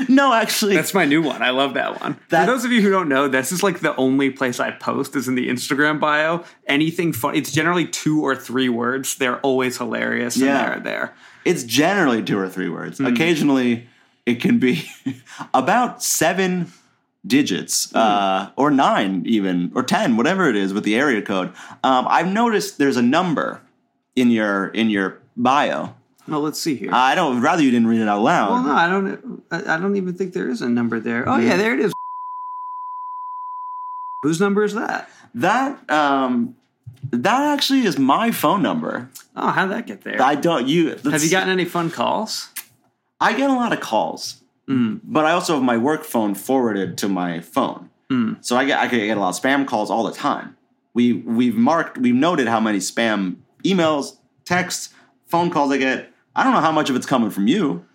no, 0.10 0.34
actually, 0.34 0.76
That's 0.76 0.94
my 0.94 1.06
new 1.06 1.22
one. 1.22 1.42
I 1.42 1.50
love 1.52 1.74
that 1.76 2.02
one. 2.02 2.20
That- 2.30 2.46
For 2.46 2.52
those 2.52 2.66
of 2.66 2.72
you 2.72 2.82
who 2.82 2.90
don't 2.90 3.10
know, 3.10 3.28
this 3.28 3.52
is 3.52 3.64
like 3.64 3.80
the 3.80 3.96
only 3.96 4.30
place 4.30 4.60
I 4.60 4.72
post 4.72 5.16
is 5.16 5.28
in 5.28 5.36
the 5.36 5.50
Instagram 5.50 6.00
bio. 6.00 6.44
Anything 6.68 7.14
fun. 7.14 7.36
It's 7.36 7.52
generally 7.52 7.88
two 7.88 8.22
or 8.22 8.36
three 8.36 8.70
words. 8.70 9.16
They're 9.16 9.40
always 9.42 9.78
hilarious. 9.78 10.38
Yeah. 10.38 10.74
And 10.74 10.86
they're 10.86 10.94
there. 10.94 11.14
It's 11.46 11.64
generally 11.64 12.22
two 12.24 12.38
or 12.38 12.50
three 12.50 12.70
words. 12.70 13.00
Occasionally, 13.00 13.88
it 14.26 14.42
can 14.42 14.60
be 14.60 14.88
about 15.54 16.04
seven 16.04 16.72
digits, 17.26 17.94
uh, 17.96 18.50
or 18.56 18.72
nine, 18.72 19.24
even, 19.28 19.72
or 19.76 19.84
ten, 19.84 20.18
whatever 20.18 20.50
it 20.50 20.56
is 20.56 20.74
with 20.74 20.84
the 20.84 20.96
area 20.96 21.22
code. 21.22 21.50
Um, 21.84 22.06
I've 22.10 22.28
noticed 22.32 22.78
there's 22.78 22.98
a 22.98 23.02
number 23.02 23.62
in 24.16 24.30
your 24.32 24.68
in 24.68 24.90
your 24.90 25.20
bio. 25.38 25.96
Well, 26.32 26.40
let's 26.40 26.62
see 26.62 26.76
here. 26.76 26.92
I 26.94 27.14
don't. 27.14 27.42
Rather, 27.42 27.62
you 27.62 27.72
didn't 27.72 27.88
read 27.88 28.00
it 28.00 28.08
out 28.08 28.22
loud. 28.22 28.52
well, 28.52 28.64
no, 28.64 28.74
I 28.74 28.88
don't. 28.88 29.44
I 29.52 29.78
don't 29.78 29.98
even 29.98 30.14
think 30.14 30.32
there 30.32 30.50
is 30.50 30.62
a 30.62 30.70
number 30.70 31.02
there. 31.02 31.28
Oh 31.28 31.36
yeah, 31.36 31.50
mm-hmm. 31.50 31.60
there 31.60 31.74
it 31.74 31.82
is. 31.82 31.94
Whose 34.24 34.40
number 34.40 34.64
is 34.64 34.74
that? 34.74 35.10
That 35.36 35.92
um, 35.92 36.56
that 37.12 37.54
actually 37.54 37.86
is 37.86 38.00
my 38.00 38.32
phone 38.32 38.62
number. 38.62 39.10
Oh, 39.36 39.50
how'd 39.50 39.72
that 39.72 39.88
get 39.88 40.04
there? 40.04 40.22
I 40.22 40.36
don't. 40.36 40.70
You 40.70 40.96
Have 40.96 41.22
you 41.22 41.30
gotten 41.30 41.50
any 41.50 41.66
fun 41.66 41.92
calls? 41.92 42.48
I 43.20 43.34
get 43.34 43.50
a 43.50 43.54
lot 43.54 43.74
of 43.74 43.82
calls, 43.82 44.42
mm. 44.70 45.02
but 45.04 45.26
I 45.26 45.32
also 45.32 45.56
have 45.56 45.64
my 45.64 45.78
work 45.78 46.06
phone 46.06 46.34
forwarded 46.34 46.98
to 47.00 47.10
my 47.10 47.42
phone. 47.42 47.90
Mm. 48.10 48.44
So 48.44 48.56
I 48.56 48.64
get 48.64 48.80
I 48.80 48.88
get 48.88 49.18
a 49.18 49.20
lot 49.20 49.36
of 49.36 49.44
spam 49.44 49.68
calls 49.68 49.92
all 49.92 50.04
the 50.04 50.14
time. 50.14 50.56
We 50.94 51.12
we've 51.12 51.56
marked 51.56 51.98
we've 51.98 52.16
noted 52.16 52.48
how 52.48 52.62
many 52.62 52.78
spam 52.78 53.36
emails, 53.66 54.18
texts, 54.46 54.94
phone 55.28 55.50
calls 55.50 55.72
I 55.72 55.78
get. 55.78 56.11
I 56.36 56.44
don't 56.44 56.54
know 56.54 56.62
how 56.62 56.72
much 56.72 56.90
of 56.90 56.96
it's 56.96 57.06
coming 57.06 57.30
from 57.30 57.48
you. 57.48 57.86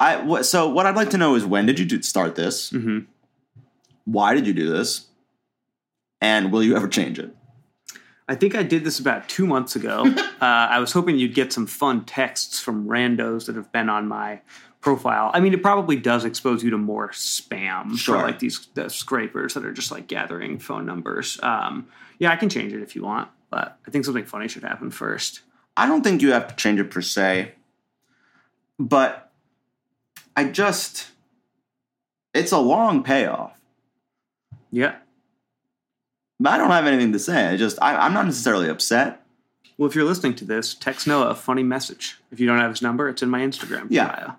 I 0.00 0.42
so 0.42 0.68
what 0.68 0.86
I'd 0.86 0.96
like 0.96 1.10
to 1.10 1.18
know 1.18 1.34
is 1.34 1.44
when 1.44 1.66
did 1.66 1.78
you 1.78 1.84
do, 1.84 2.00
start 2.02 2.34
this? 2.34 2.70
Mhm. 2.70 3.06
Why 4.04 4.34
did 4.34 4.46
you 4.46 4.52
do 4.54 4.70
this? 4.70 5.06
And 6.20 6.50
will 6.52 6.62
you 6.62 6.76
ever 6.76 6.88
change 6.88 7.18
it? 7.18 7.34
I 8.28 8.34
think 8.34 8.54
I 8.54 8.62
did 8.62 8.84
this 8.84 8.98
about 8.98 9.28
two 9.28 9.46
months 9.46 9.74
ago. 9.76 10.04
uh, 10.40 10.44
I 10.44 10.78
was 10.80 10.92
hoping 10.92 11.18
you'd 11.18 11.34
get 11.34 11.52
some 11.52 11.66
fun 11.66 12.04
texts 12.04 12.60
from 12.60 12.86
randos 12.86 13.46
that 13.46 13.56
have 13.56 13.72
been 13.72 13.88
on 13.88 14.06
my 14.06 14.40
profile. 14.80 15.30
I 15.34 15.40
mean, 15.40 15.54
it 15.54 15.62
probably 15.62 15.96
does 15.96 16.24
expose 16.24 16.62
you 16.62 16.70
to 16.70 16.78
more 16.78 17.08
spam 17.10 17.96
Sure. 17.96 18.16
for 18.16 18.22
like 18.22 18.38
these 18.38 18.68
the 18.74 18.88
scrapers 18.90 19.54
that 19.54 19.64
are 19.64 19.72
just 19.72 19.90
like 19.90 20.06
gathering 20.06 20.58
phone 20.58 20.86
numbers. 20.86 21.38
Um, 21.42 21.88
yeah, 22.18 22.30
I 22.30 22.36
can 22.36 22.48
change 22.48 22.72
it 22.72 22.82
if 22.82 22.94
you 22.94 23.02
want, 23.02 23.28
but 23.50 23.78
I 23.86 23.90
think 23.90 24.04
something 24.04 24.24
funny 24.24 24.46
should 24.48 24.62
happen 24.62 24.90
first. 24.90 25.40
I 25.78 25.86
don't 25.86 26.02
think 26.02 26.20
you 26.22 26.32
have 26.32 26.48
to 26.48 26.56
change 26.56 26.80
it 26.80 26.90
per 26.90 27.00
se, 27.00 27.52
but 28.78 29.30
I 30.36 30.44
just 30.44 31.08
it's 32.34 32.52
a 32.52 32.58
long 32.58 33.02
payoff. 33.02 33.52
Yeah. 34.70 34.96
But 36.40 36.52
I 36.52 36.58
don't 36.58 36.70
have 36.70 36.86
anything 36.86 37.12
to 37.12 37.18
say. 37.18 37.46
I 37.48 37.56
just 37.56 37.78
I, 37.82 37.96
I'm 37.96 38.12
not 38.12 38.26
necessarily 38.26 38.68
upset. 38.68 39.24
Well, 39.76 39.88
if 39.88 39.94
you're 39.94 40.04
listening 40.04 40.34
to 40.36 40.44
this, 40.44 40.74
text 40.74 41.06
Noah 41.06 41.28
a 41.28 41.34
funny 41.34 41.62
message. 41.62 42.18
If 42.32 42.40
you 42.40 42.46
don't 42.46 42.58
have 42.58 42.70
his 42.70 42.82
number, 42.82 43.08
it's 43.08 43.22
in 43.22 43.30
my 43.30 43.40
Instagram 43.40 43.86
Yeah. 43.90 44.34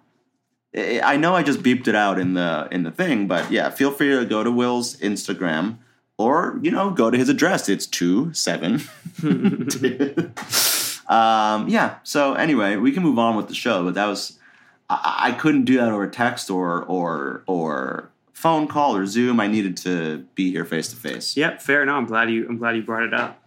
bio. 0.75 1.01
I 1.03 1.17
know 1.17 1.35
I 1.35 1.41
just 1.43 1.63
beeped 1.63 1.87
it 1.87 1.95
out 1.95 2.19
in 2.19 2.35
the 2.35 2.67
in 2.71 2.83
the 2.83 2.91
thing, 2.91 3.27
but 3.27 3.49
yeah, 3.51 3.69
feel 3.69 3.91
free 3.91 4.09
to 4.15 4.25
go 4.25 4.43
to 4.43 4.51
Will's 4.51 4.97
Instagram 4.97 5.77
or 6.17 6.59
you 6.61 6.69
know 6.69 6.91
go 6.91 7.09
to 7.09 7.17
his 7.17 7.27
address. 7.29 7.67
It's 7.69 7.87
two 7.87 8.31
seven. 8.33 8.81
um, 11.09 11.67
yeah. 11.67 11.97
So 12.03 12.35
anyway, 12.35 12.75
we 12.77 12.91
can 12.91 13.03
move 13.03 13.19
on 13.19 13.35
with 13.35 13.47
the 13.47 13.55
show, 13.55 13.83
but 13.83 13.95
that 13.95 14.05
was 14.05 14.39
I, 14.89 15.15
I 15.19 15.31
couldn't 15.31 15.65
do 15.65 15.77
that 15.77 15.89
over 15.89 16.07
text 16.07 16.49
or 16.49 16.83
or 16.83 17.43
or 17.47 18.11
phone 18.33 18.67
call 18.67 18.95
or 18.95 19.05
Zoom. 19.05 19.39
I 19.39 19.47
needed 19.47 19.75
to 19.77 20.19
be 20.35 20.51
here 20.51 20.65
face 20.65 20.89
to 20.89 20.95
face. 20.95 21.35
Yep, 21.35 21.61
fair 21.61 21.83
enough. 21.83 21.97
I'm 21.97 22.05
glad 22.05 22.29
you. 22.29 22.47
I'm 22.47 22.57
glad 22.57 22.75
you 22.75 22.83
brought 22.83 23.03
it 23.03 23.13
up. 23.13 23.43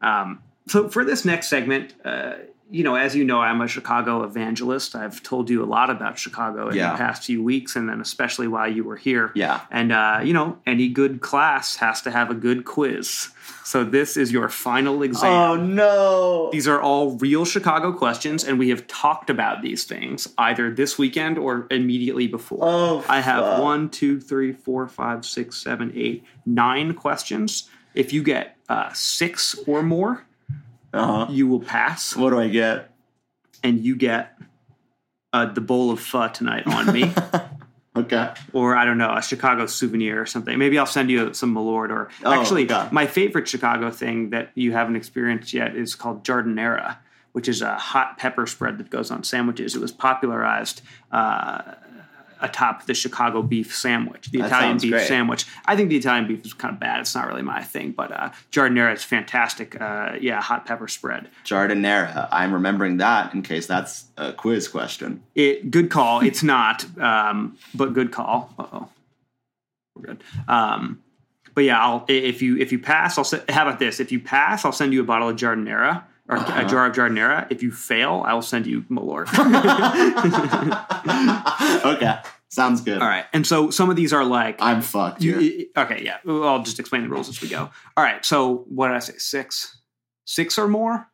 Um, 0.00 0.42
so 0.68 0.88
for 0.88 1.04
this 1.04 1.24
next 1.24 1.48
segment, 1.48 1.94
uh, 2.04 2.34
you 2.68 2.82
know, 2.82 2.96
as 2.96 3.14
you 3.14 3.24
know, 3.24 3.40
I'm 3.40 3.60
a 3.60 3.68
Chicago 3.68 4.24
evangelist. 4.24 4.96
I've 4.96 5.22
told 5.22 5.48
you 5.48 5.62
a 5.62 5.66
lot 5.66 5.88
about 5.88 6.18
Chicago 6.18 6.68
in 6.68 6.74
Yeah. 6.76 6.92
the 6.92 6.98
past 6.98 7.24
few 7.24 7.42
weeks, 7.42 7.76
and 7.76 7.88
then 7.88 8.00
especially 8.00 8.48
while 8.48 8.68
you 8.70 8.82
were 8.82 8.96
here. 8.96 9.30
Yeah. 9.34 9.60
And 9.70 9.92
uh, 9.92 10.20
you 10.24 10.32
know, 10.32 10.58
any 10.66 10.88
good 10.88 11.20
class 11.20 11.76
has 11.76 12.02
to 12.02 12.10
have 12.10 12.30
a 12.30 12.34
good 12.34 12.64
quiz. 12.64 13.28
So 13.64 13.84
this 13.84 14.16
is 14.16 14.32
your 14.32 14.48
final 14.48 15.02
exam. 15.02 15.32
Oh 15.32 15.56
no! 15.56 16.50
These 16.52 16.66
are 16.66 16.80
all 16.80 17.12
real 17.18 17.44
Chicago 17.44 17.92
questions, 17.92 18.42
and 18.44 18.58
we 18.58 18.68
have 18.70 18.86
talked 18.88 19.30
about 19.30 19.62
these 19.62 19.84
things 19.84 20.28
either 20.38 20.72
this 20.72 20.98
weekend 20.98 21.38
or 21.38 21.66
immediately 21.70 22.26
before. 22.26 22.58
Oh, 22.62 23.04
I 23.08 23.20
have 23.20 23.60
one, 23.60 23.88
two, 23.90 24.20
three, 24.20 24.52
four, 24.52 24.88
five, 24.88 25.24
six, 25.24 25.56
seven, 25.56 25.92
eight, 25.94 26.24
nine 26.44 26.94
questions. 26.94 27.68
If 27.94 28.12
you 28.12 28.22
get 28.22 28.56
uh, 28.68 28.90
six 28.92 29.56
or 29.66 29.82
more, 29.82 30.25
Uh-huh. 30.96 31.26
you 31.30 31.46
will 31.46 31.60
pass, 31.60 32.16
What 32.16 32.30
do 32.30 32.38
I 32.40 32.48
get? 32.48 32.90
and 33.62 33.84
you 33.84 33.96
get 33.96 34.38
uh, 35.32 35.46
the 35.46 35.60
bowl 35.60 35.90
of 35.90 36.00
pho 36.00 36.28
tonight 36.28 36.66
on 36.66 36.92
me, 36.92 37.12
Okay. 37.96 38.32
or 38.52 38.76
I 38.76 38.84
don't 38.84 38.98
know, 38.98 39.14
a 39.14 39.22
Chicago 39.22 39.66
souvenir 39.66 40.20
or 40.20 40.26
something. 40.26 40.58
Maybe 40.58 40.78
I'll 40.78 40.84
send 40.86 41.10
you 41.10 41.32
some 41.34 41.54
Malort. 41.54 41.90
Or 41.90 42.08
Oh, 42.24 42.32
actually, 42.32 42.66
my 42.92 43.06
favorite 43.06 43.48
Chicago 43.48 43.90
thing 43.90 44.30
that 44.30 44.50
you 44.54 44.72
haven't 44.72 44.96
experienced 44.96 45.52
yet 45.54 45.74
is 45.74 45.94
called 45.94 46.22
Giardiniera, 46.24 46.98
which 47.32 47.48
is 47.48 47.62
a 47.62 47.74
hot 47.76 48.18
pepper 48.18 48.46
spread 48.46 48.76
that 48.78 48.90
goes 48.90 49.10
on 49.10 49.24
sandwiches. 49.24 49.74
It 49.74 49.80
was 49.80 49.92
popularized 49.92 50.82
uh, 51.10 51.62
atop 52.40 52.86
the 52.86 52.94
Chicago 52.94 53.42
beef 53.42 53.74
sandwich, 53.74 54.30
the 54.30 54.38
That 54.38 54.46
Italian 54.48 54.78
beef 54.78 54.90
great. 54.92 55.06
sandwich. 55.06 55.46
I 55.64 55.76
think 55.76 55.88
the 55.90 55.96
Italian 55.96 56.26
beef 56.26 56.44
is 56.44 56.52
kind 56.54 56.74
of 56.74 56.80
bad. 56.80 57.00
It's 57.00 57.14
not 57.14 57.26
really 57.26 57.42
my 57.42 57.62
thing, 57.62 57.92
but 57.92 58.12
uh, 58.12 58.30
giardiniera 58.52 58.94
is 58.94 59.04
fantastic. 59.04 59.80
Uh, 59.80 60.16
yeah, 60.20 60.40
hot 60.40 60.66
pepper 60.66 60.88
spread. 60.88 61.28
Giardiniera. 61.44 62.28
I'm 62.32 62.52
remembering 62.52 62.98
that 62.98 63.34
in 63.34 63.42
case 63.42 63.66
that's 63.66 64.06
a 64.16 64.32
quiz 64.32 64.68
question. 64.68 65.22
It 65.34 65.70
good 65.70 65.90
call. 65.90 66.20
It's 66.20 66.42
not, 66.42 66.84
um, 66.98 67.56
but 67.74 67.92
good 67.94 68.12
call. 68.12 68.52
Uh 68.58 68.66
oh, 68.72 68.88
we're 69.94 70.02
good. 70.06 70.22
Um, 70.48 71.02
but 71.54 71.64
yeah, 71.64 71.82
I'll 71.82 72.04
if 72.08 72.42
you 72.42 72.58
if 72.58 72.70
you 72.72 72.78
pass, 72.78 73.16
I'll 73.16 73.24
se- 73.24 73.44
how 73.48 73.62
about 73.66 73.78
this? 73.78 73.98
If 74.00 74.12
you 74.12 74.20
pass, 74.20 74.64
I'll 74.64 74.72
send 74.72 74.92
you 74.92 75.00
a 75.00 75.04
bottle 75.04 75.28
of 75.30 75.36
giardiniera 75.36 76.04
or 76.28 76.36
Uh-huh. 76.38 76.64
a 76.64 76.68
jar 76.68 76.86
of 76.86 76.94
giardiniera. 76.94 77.46
If 77.50 77.62
you 77.62 77.70
fail, 77.70 78.22
I 78.26 78.34
will 78.34 78.42
send 78.42 78.66
you 78.66 78.82
Malort. 78.82 79.26
okay, 81.84 82.18
sounds 82.48 82.80
good. 82.80 83.00
All 83.00 83.08
right, 83.08 83.24
and 83.32 83.46
so 83.46 83.70
some 83.70 83.90
of 83.90 83.96
these 83.96 84.12
are 84.12 84.24
like 84.24 84.56
I'm 84.60 84.82
fucked 84.82 85.22
You, 85.22 85.66
okay, 85.76 86.02
yeah. 86.04 86.18
I'll 86.28 86.62
just 86.62 86.80
explain 86.80 87.02
the 87.02 87.08
rules 87.08 87.28
as 87.28 87.40
we 87.40 87.48
go. 87.48 87.70
All 87.96 88.04
right. 88.04 88.24
So 88.24 88.64
what 88.68 88.88
did 88.88 88.96
I 88.96 89.00
say? 89.00 89.14
Six, 89.18 89.78
six 90.24 90.58
or 90.58 90.68
more. 90.68 91.08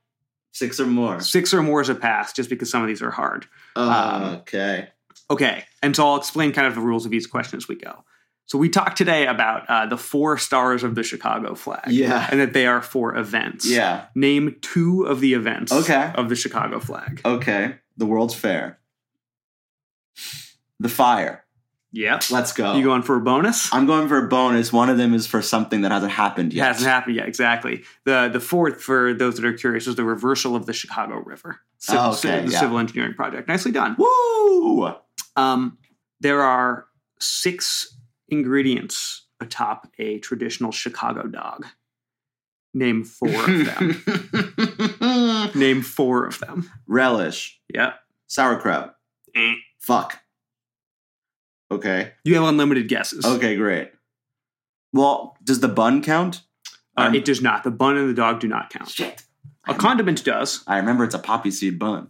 Six 0.53 0.79
or 0.81 0.87
more. 0.87 1.21
Six 1.21 1.55
or 1.55 1.63
more 1.63 1.81
is 1.81 1.89
a 1.89 1.95
pass, 1.95 2.33
just 2.33 2.51
because 2.51 2.71
some 2.71 2.83
of 2.83 2.89
these 2.89 3.01
are 3.01 3.11
hard. 3.11 3.47
Um, 3.75 4.23
okay. 4.41 4.89
Okay, 5.31 5.65
and 5.83 5.97
so 5.97 6.07
I'll 6.07 6.17
explain 6.17 6.53
kind 6.53 6.67
of 6.67 6.75
the 6.75 6.83
rules 6.83 7.07
of 7.07 7.15
each 7.15 7.31
question 7.31 7.57
as 7.57 7.67
we 7.69 7.75
go. 7.77 8.05
So 8.53 8.59
we 8.59 8.69
talked 8.69 8.99
today 8.99 9.27
about 9.27 9.65
uh, 9.71 9.87
the 9.87 9.97
four 9.97 10.37
stars 10.37 10.83
of 10.85 10.95
the 10.95 11.03
Chicago 11.03 11.55
flag, 11.55 11.85
Yeah. 11.89 12.29
and 12.31 12.39
that 12.39 12.53
they 12.53 12.67
are 12.67 12.83
for 12.83 13.17
events. 13.17 13.65
Yeah. 13.67 14.05
Name 14.15 14.57
two 14.61 15.05
of 15.05 15.21
the 15.21 15.33
events. 15.33 15.73
Okay. 15.73 16.13
Of 16.17 16.29
the 16.29 16.37
Chicago 16.37 16.79
flag. 16.79 17.23
Okay. 17.25 17.77
The 17.97 18.05
World's 18.05 18.35
Fair. 18.35 18.79
The 20.79 20.91
fire. 20.91 21.47
Yep. 21.93 22.25
Let's 22.31 22.53
go. 22.53 22.75
You 22.75 22.83
going 22.85 23.01
for 23.01 23.17
a 23.17 23.23
bonus? 23.23 23.73
I'm 23.73 23.87
going 23.87 24.07
for 24.07 24.19
a 24.23 24.29
bonus. 24.29 24.71
One 24.71 24.91
of 24.91 24.99
them 24.99 25.15
is 25.15 25.27
for 25.27 25.41
something 25.41 25.81
that 25.81 25.91
hasn't 25.91 26.13
happened 26.13 26.53
It 26.53 26.57
yet. 26.57 26.67
hasn't 26.75 26.91
happened 26.91 27.17
yet, 27.17 27.29
exactly. 27.29 27.85
The 28.05 28.29
the 28.31 28.39
fourth, 28.41 28.83
for 28.83 29.15
those 29.15 29.37
that 29.37 29.47
are 29.47 29.55
curious, 29.55 29.87
is 29.87 29.97
the 29.97 30.05
reversal 30.05 30.55
of 30.55 30.67
the 30.67 30.75
Chicago 30.75 31.23
River. 31.25 31.61
Civ- 31.79 31.97
Oh, 31.99 32.13
okay, 32.13 32.45
the 32.45 32.53
yeah. 32.53 32.61
civil 32.61 32.79
engineering 32.79 33.15
project. 33.15 33.49
Nicely 33.49 33.73
done. 33.73 33.97
Woo! 33.99 34.93
Um, 35.37 35.79
there 36.21 36.43
are 36.43 36.85
six 37.19 37.97
ingredients 38.33 39.27
atop 39.41 39.89
a 39.99 40.19
traditional 40.19 40.73
Chicago 40.73 41.25
dog. 41.29 41.67
Name 42.75 43.05
four 43.05 43.29
of 43.29 43.67
them. 43.67 45.51
Name 45.55 45.83
four 45.83 46.25
of 46.27 46.39
them. 46.39 46.71
Relish. 46.87 47.61
Yeah. 47.73 47.93
Sauerkraut. 48.29 48.95
Eh. 49.37 49.55
Fuck. 49.81 50.19
Okay. 51.71 52.13
You 52.25 52.35
have 52.37 52.45
unlimited 52.45 52.89
guesses. 52.89 53.25
Okay, 53.25 53.57
great. 53.57 53.91
Well, 54.93 55.37
does 55.45 55.61
the 55.61 55.69
bun 55.69 56.03
count? 56.03 56.43
Uh, 56.97 57.03
Um, 57.09 57.15
it 57.15 57.25
does 57.25 57.43
not. 57.43 57.63
The 57.65 57.71
bun 57.71 57.97
and 57.97 58.09
the 58.09 58.15
dog 58.15 58.41
do 58.41 58.49
not 58.49 58.71
count. 58.71 58.89
Shit. 58.89 59.23
A 59.69 59.75
condiment 59.75 60.25
does. 60.25 60.65
I 60.67 60.77
remember 60.79 61.05
it's 61.05 61.15
a 61.15 61.19
poppy 61.19 61.51
seed 61.51 61.79
bun. 61.79 62.09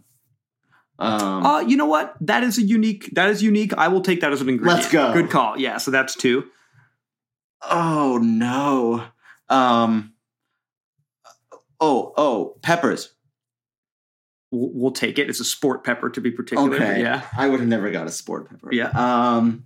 Um, 1.03 1.45
Uh, 1.45 1.59
you 1.61 1.75
know 1.77 1.85
what? 1.85 2.15
That 2.21 2.43
is 2.43 2.57
a 2.57 2.61
unique. 2.61 3.09
That 3.13 3.29
is 3.29 3.43
unique. 3.43 3.73
I 3.77 3.87
will 3.87 4.01
take 4.01 4.21
that 4.21 4.31
as 4.31 4.41
an 4.41 4.49
ingredient. 4.49 4.79
Let's 4.81 4.91
go. 4.91 5.13
Good 5.13 5.29
call. 5.29 5.59
Yeah. 5.59 5.77
So 5.77 5.91
that's 5.91 6.15
two. 6.15 6.45
oh 7.69 8.19
no. 8.21 9.05
Um. 9.49 10.13
Oh, 11.79 12.13
oh, 12.15 12.55
peppers. 12.61 13.13
We'll, 14.51 14.69
we'll 14.73 14.91
take 14.91 15.19
it. 15.19 15.29
It's 15.29 15.39
a 15.39 15.45
sport 15.45 15.83
pepper 15.83 16.09
to 16.11 16.21
be 16.21 16.31
particular. 16.31 16.73
Okay. 16.75 17.01
Yeah. 17.01 17.23
I 17.37 17.49
would 17.49 17.59
have 17.59 17.67
never 17.69 17.91
got 17.91 18.07
a 18.07 18.11
sport 18.11 18.49
pepper. 18.49 18.69
Yeah. 18.73 18.89
Um. 18.89 19.65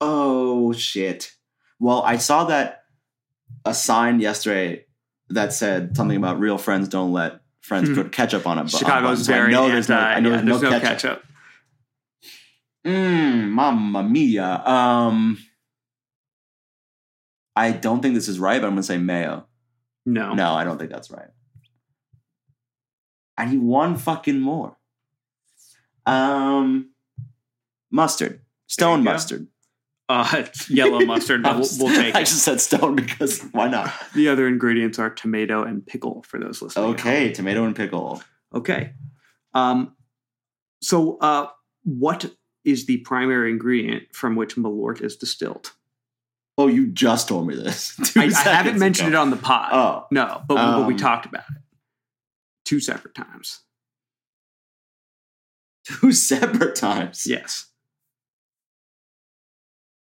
Oh 0.00 0.72
shit. 0.72 1.32
Well, 1.78 2.02
I 2.02 2.18
saw 2.18 2.44
that 2.44 2.84
a 3.64 3.72
sign 3.74 4.20
yesterday 4.20 4.84
that 5.30 5.52
said 5.52 5.96
something 5.96 6.16
about 6.16 6.40
real 6.40 6.58
friends 6.58 6.88
don't 6.88 7.12
let 7.12 7.40
friends 7.70 7.88
Hmm. 7.88 7.94
put 7.94 8.10
ketchup 8.10 8.48
on 8.48 8.58
on 8.58 8.66
Chicago's 8.66 9.18
buns. 9.18 9.26
So 9.26 9.32
I 9.32 9.36
very 9.36 9.52
know 9.52 9.62
anti. 9.62 9.72
there's 9.74 9.88
no, 9.88 9.96
I 9.96 10.18
know 10.20 10.30
yeah, 10.30 10.36
there's, 10.42 10.62
no, 10.62 10.70
no 10.70 10.80
ketchup. 10.80 11.24
Mmm, 12.84 13.48
mamma 13.50 14.02
mia. 14.02 14.66
Um, 14.66 15.38
I 17.54 17.70
don't 17.70 18.02
think 18.02 18.14
this 18.16 18.26
is 18.26 18.40
right, 18.40 18.60
but 18.60 18.66
I'm 18.66 18.72
gonna 18.72 18.82
say 18.82 18.98
mayo. 18.98 19.46
No. 20.04 20.34
No, 20.34 20.52
I 20.52 20.64
don't 20.64 20.78
think 20.78 20.90
that's 20.90 21.12
right. 21.12 21.28
I 23.38 23.44
need 23.44 23.60
one 23.60 23.96
fucking 23.96 24.40
more. 24.40 24.76
Um, 26.06 26.90
mustard, 27.92 28.40
stone 28.66 29.04
mustard. 29.04 29.46
Uh, 30.10 30.44
yellow 30.68 31.00
mustard. 31.06 31.42
but 31.42 31.56
we'll, 31.56 31.68
we'll 31.78 31.94
take 31.94 32.14
I 32.14 32.20
it. 32.20 32.26
just 32.26 32.42
said 32.42 32.60
stone 32.60 32.96
because 33.04 33.40
why 33.52 33.68
not? 33.68 33.92
The 34.14 34.28
other 34.28 34.48
ingredients 34.48 34.98
are 34.98 35.08
tomato 35.10 35.62
and 35.62 35.86
pickle 35.86 36.22
for 36.26 36.38
those 36.40 36.60
listening. 36.60 36.86
Okay, 36.94 37.32
tomato 37.32 37.64
and 37.64 37.76
pickle. 37.76 38.22
Okay. 38.54 38.92
Um, 39.54 39.94
so, 40.82 41.16
uh, 41.18 41.46
what 41.84 42.30
is 42.64 42.86
the 42.86 42.98
primary 42.98 43.50
ingredient 43.50 44.04
from 44.12 44.34
which 44.36 44.56
Malort 44.56 45.00
is 45.02 45.16
distilled? 45.16 45.72
Oh, 46.58 46.66
you 46.66 46.88
just 46.88 47.28
told 47.28 47.46
me 47.46 47.54
this. 47.54 47.94
I, 48.16 48.24
I 48.26 48.54
haven't 48.54 48.78
mentioned 48.78 49.08
ago. 49.10 49.18
it 49.18 49.20
on 49.22 49.30
the 49.30 49.36
pod. 49.36 49.70
Oh, 49.72 50.06
No, 50.10 50.42
but, 50.46 50.56
we- 50.56 50.60
but 50.60 50.86
we 50.88 50.94
Um, 50.94 50.98
talked 50.98 51.24
about 51.26 51.44
it 51.48 51.62
two 52.64 52.80
separate 52.80 53.14
times. 53.14 53.60
two 55.84 56.12
separate 56.12 56.74
times. 56.76 57.26
Yes. 57.26 57.69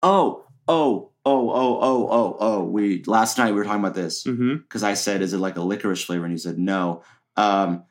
Oh, 0.03 0.45
oh, 0.67 1.11
oh, 1.25 1.49
oh, 1.49 1.79
oh, 1.81 2.07
oh, 2.09 2.37
oh. 2.39 2.63
We 2.63 3.03
last 3.05 3.37
night 3.37 3.51
we 3.51 3.57
were 3.57 3.63
talking 3.63 3.79
about 3.81 3.95
this 3.95 4.23
because 4.23 4.83
I 4.83 4.93
said, 4.93 5.21
"Is 5.21 5.33
it 5.33 5.39
like 5.39 5.57
a 5.57 5.61
licorice 5.61 6.03
flavor?" 6.03 6.25
And 6.25 6.33
you 6.33 6.37
said, 6.37 6.57
"No." 6.59 7.03
Um, 7.35 7.83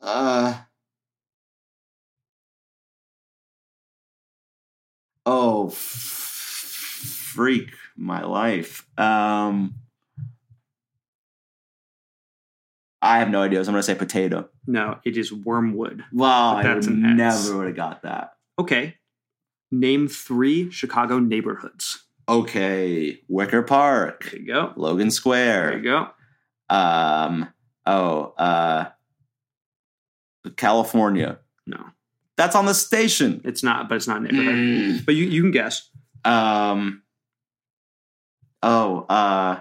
uh, 0.00 0.54
oh, 5.26 5.68
f- 5.68 5.74
freak 7.34 7.70
my 7.96 8.22
life. 8.24 8.86
Um, 8.98 9.74
I 13.02 13.18
have 13.18 13.30
no 13.30 13.42
idea. 13.42 13.62
So 13.64 13.68
I'm 13.68 13.74
gonna 13.74 13.82
say 13.82 13.94
potato. 13.94 14.48
No, 14.66 14.98
it 15.04 15.16
is 15.16 15.32
wormwood. 15.32 16.04
Wow, 16.12 16.56
I 16.56 16.62
that's 16.62 16.86
would 16.88 16.96
never 16.96 17.56
would 17.58 17.66
have 17.68 17.76
got 17.76 18.02
that. 18.02 18.34
Okay. 18.58 18.94
Name 19.80 20.06
three 20.08 20.70
Chicago 20.70 21.18
neighborhoods. 21.18 22.04
Okay, 22.28 23.20
Wicker 23.28 23.62
Park, 23.62 24.30
There 24.30 24.40
you 24.40 24.46
go. 24.46 24.72
Logan 24.76 25.10
Square. 25.10 25.66
There 25.70 25.78
you 25.78 25.82
go. 25.84 26.08
Um, 26.74 27.52
oh, 27.84 28.32
uh, 28.38 28.86
California. 30.56 31.38
No, 31.66 31.84
That's 32.36 32.54
on 32.56 32.66
the 32.66 32.74
station. 32.74 33.40
it's 33.44 33.62
not, 33.62 33.88
but 33.88 33.96
it's 33.96 34.06
not 34.08 34.22
neighborhood. 34.22 34.54
Mm. 34.54 35.04
But 35.06 35.14
you, 35.16 35.24
you 35.26 35.42
can 35.42 35.50
guess. 35.50 35.88
Um, 36.24 37.02
oh, 38.62 39.00
uh, 39.08 39.60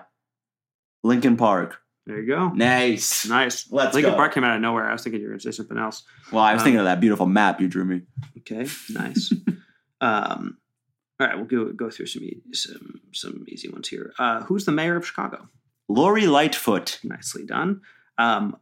Lincoln 1.03 1.37
Park. 1.37 1.79
There 2.05 2.19
you 2.19 2.27
go. 2.27 2.49
Nice. 2.49 3.25
Nice. 3.27 3.71
Let's 3.71 3.91
go. 3.91 3.95
Lincoln 3.95 4.11
go. 4.13 4.17
Park 4.17 4.33
came 4.33 4.43
out 4.43 4.55
of 4.55 4.61
nowhere. 4.61 4.87
I 4.89 4.91
was 4.91 5.03
thinking 5.03 5.21
you 5.21 5.27
were 5.27 5.31
going 5.33 5.39
to 5.39 5.51
say 5.51 5.55
something 5.55 5.77
else. 5.77 6.03
Well, 6.31 6.43
I 6.43 6.53
was 6.53 6.61
Um, 6.61 6.65
thinking 6.65 6.79
of 6.79 6.85
that 6.85 6.99
beautiful 6.99 7.25
map 7.25 7.61
you 7.61 7.67
drew 7.69 7.85
me. 7.85 8.01
Okay, 8.39 8.69
nice. 8.91 9.33
um, 10.03 10.57
all 11.19 11.27
right, 11.27 11.35
we'll 11.37 11.45
go 11.45 11.71
go 11.71 11.89
through 11.89 12.07
some 12.07 12.23
some 12.53 13.01
some 13.13 13.45
easy 13.47 13.69
ones 13.69 13.87
here. 13.87 14.13
Uh, 14.19 14.41
who's 14.43 14.65
the 14.65 14.71
mayor 14.71 14.95
of 14.97 15.07
Chicago? 15.07 15.47
Lori 15.87 16.27
Lightfoot. 16.27 16.99
Nicely 17.03 17.45
done. 17.45 17.81
Um, 18.17 18.57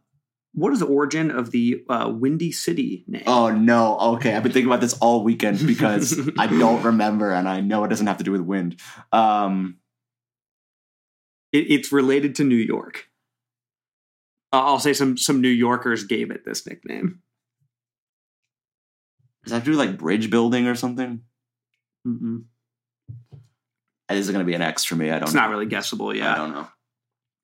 what 0.54 0.72
is 0.72 0.80
the 0.80 0.86
origin 0.86 1.30
of 1.30 1.50
the 1.50 1.82
uh, 1.88 2.12
Windy 2.14 2.52
City 2.52 3.04
name? 3.06 3.22
Oh 3.26 3.50
no. 3.50 3.98
Okay, 4.16 4.34
I've 4.34 4.42
been 4.42 4.52
thinking 4.52 4.70
about 4.70 4.82
this 4.82 4.92
all 4.98 5.24
weekend 5.24 5.66
because 5.66 6.18
I 6.38 6.46
don't 6.58 6.82
remember, 6.82 7.32
and 7.32 7.48
I 7.48 7.60
know 7.60 7.84
it 7.84 7.88
doesn't 7.88 8.06
have 8.06 8.18
to 8.18 8.24
do 8.24 8.32
with 8.32 8.42
wind. 8.42 8.80
Um, 9.12 9.78
It, 11.52 11.70
it's 11.70 11.90
related 11.92 12.34
to 12.36 12.44
New 12.44 12.56
York. 12.56 13.08
I'll 14.52 14.78
say 14.78 14.92
some 14.92 15.16
some 15.16 15.40
New 15.40 15.48
Yorkers 15.48 16.04
gave 16.04 16.30
it 16.30 16.44
this 16.44 16.66
nickname. 16.66 17.22
does 19.44 19.50
that 19.50 19.56
have 19.56 19.64
to 19.64 19.72
do 19.72 19.78
with 19.78 19.88
like 19.88 19.98
bridge 19.98 20.28
building 20.28 20.66
or 20.66 20.74
something? 20.74 21.22
Mm-mm. 22.06 22.44
This 24.08 24.26
is 24.26 24.30
going 24.30 24.44
to 24.44 24.46
be 24.46 24.54
an 24.54 24.62
X 24.62 24.84
for 24.84 24.94
me. 24.94 25.10
I 25.10 25.12
don't. 25.12 25.20
Know. 25.20 25.24
It's 25.24 25.34
know. 25.34 25.40
not 25.40 25.50
really 25.50 25.66
guessable. 25.66 26.14
Yeah, 26.14 26.32
I 26.32 26.36
don't 26.36 26.52
know. 26.52 26.68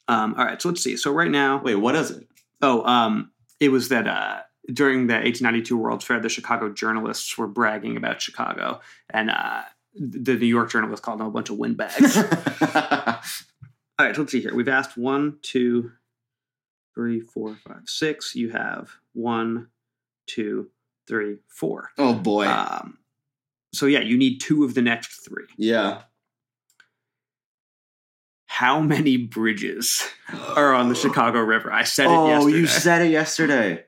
Um, 0.09 0.35
all 0.39 0.45
right, 0.45 0.61
so 0.61 0.69
let's 0.71 0.83
see. 0.83 0.97
So 0.97 1.13
right 1.13 1.31
now, 1.31 1.61
Wait, 1.63 1.75
what 1.75 1.95
is 1.95 2.11
it? 2.11 2.27
Oh, 2.63 2.83
um, 2.85 3.31
it 3.61 3.69
was 3.71 3.89
that 3.91 4.07
uh, 4.07 4.41
during 4.73 5.07
the 5.07 5.15
1892 5.15 5.77
World's 5.77 6.05
Fair, 6.05 6.21
the 6.21 6.29
Chicago 6.29 6.71
journalists 6.71 7.37
were 7.37 7.47
bragging 7.47 7.97
about 7.97 8.21
Chicago, 8.21 8.81
and 9.11 9.31
uh, 9.31 9.63
the 9.95 10.35
New 10.35 10.47
York 10.47 10.71
journalists 10.71 11.05
called 11.05 11.21
them 11.21 11.27
a 11.27 11.31
bunch 11.31 11.51
of 11.51 11.59
windbags. 11.59 12.17
All 13.99 14.07
right, 14.07 14.15
so 14.15 14.23
let's 14.23 14.33
see 14.33 14.41
here. 14.41 14.55
We've 14.55 14.69
asked 14.69 14.97
one, 14.97 15.39
two, 15.43 15.93
three, 16.95 17.21
four, 17.21 17.57
five, 17.67 17.83
six. 17.87 18.35
You 18.35 18.51
have 18.51 18.91
one, 19.13 19.69
two, 20.27 20.71
three, 21.07 21.39
four. 21.49 21.91
oh 21.99 22.15
boy. 22.15 22.47
Um, 22.47 22.99
So 23.73 23.87
yeah, 23.87 24.01
you 24.01 24.17
need 24.17 24.39
two 24.41 24.65
of 24.65 24.75
the 24.75 24.83
next 24.83 25.25
three. 25.25 25.45
Yeah. 25.57 26.03
How 28.47 28.81
many 28.81 29.17
bridges 29.19 30.03
are 30.33 30.75
on 30.75 30.89
the 30.89 30.95
Chicago 30.97 31.41
River? 31.41 31.73
I 31.73 31.85
said 31.85 32.07
it 32.07 32.11
Oh, 32.13 32.27
yesterday. 32.29 32.57
you 32.59 32.67
said 32.67 33.03
it 33.07 33.11
yesterday. 33.11 33.85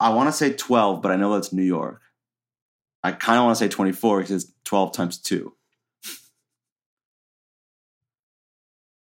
I 0.00 0.10
want 0.10 0.28
to 0.28 0.32
say 0.32 0.52
12, 0.52 1.02
but 1.02 1.10
I 1.10 1.16
know 1.16 1.34
that's 1.34 1.52
New 1.52 1.62
York. 1.62 2.02
I 3.02 3.12
kind 3.12 3.38
of 3.38 3.44
want 3.46 3.58
to 3.58 3.64
say 3.64 3.68
24 3.68 4.20
because 4.20 4.44
it's 4.44 4.52
12 4.64 4.92
times 4.92 5.18
2. 5.18 5.52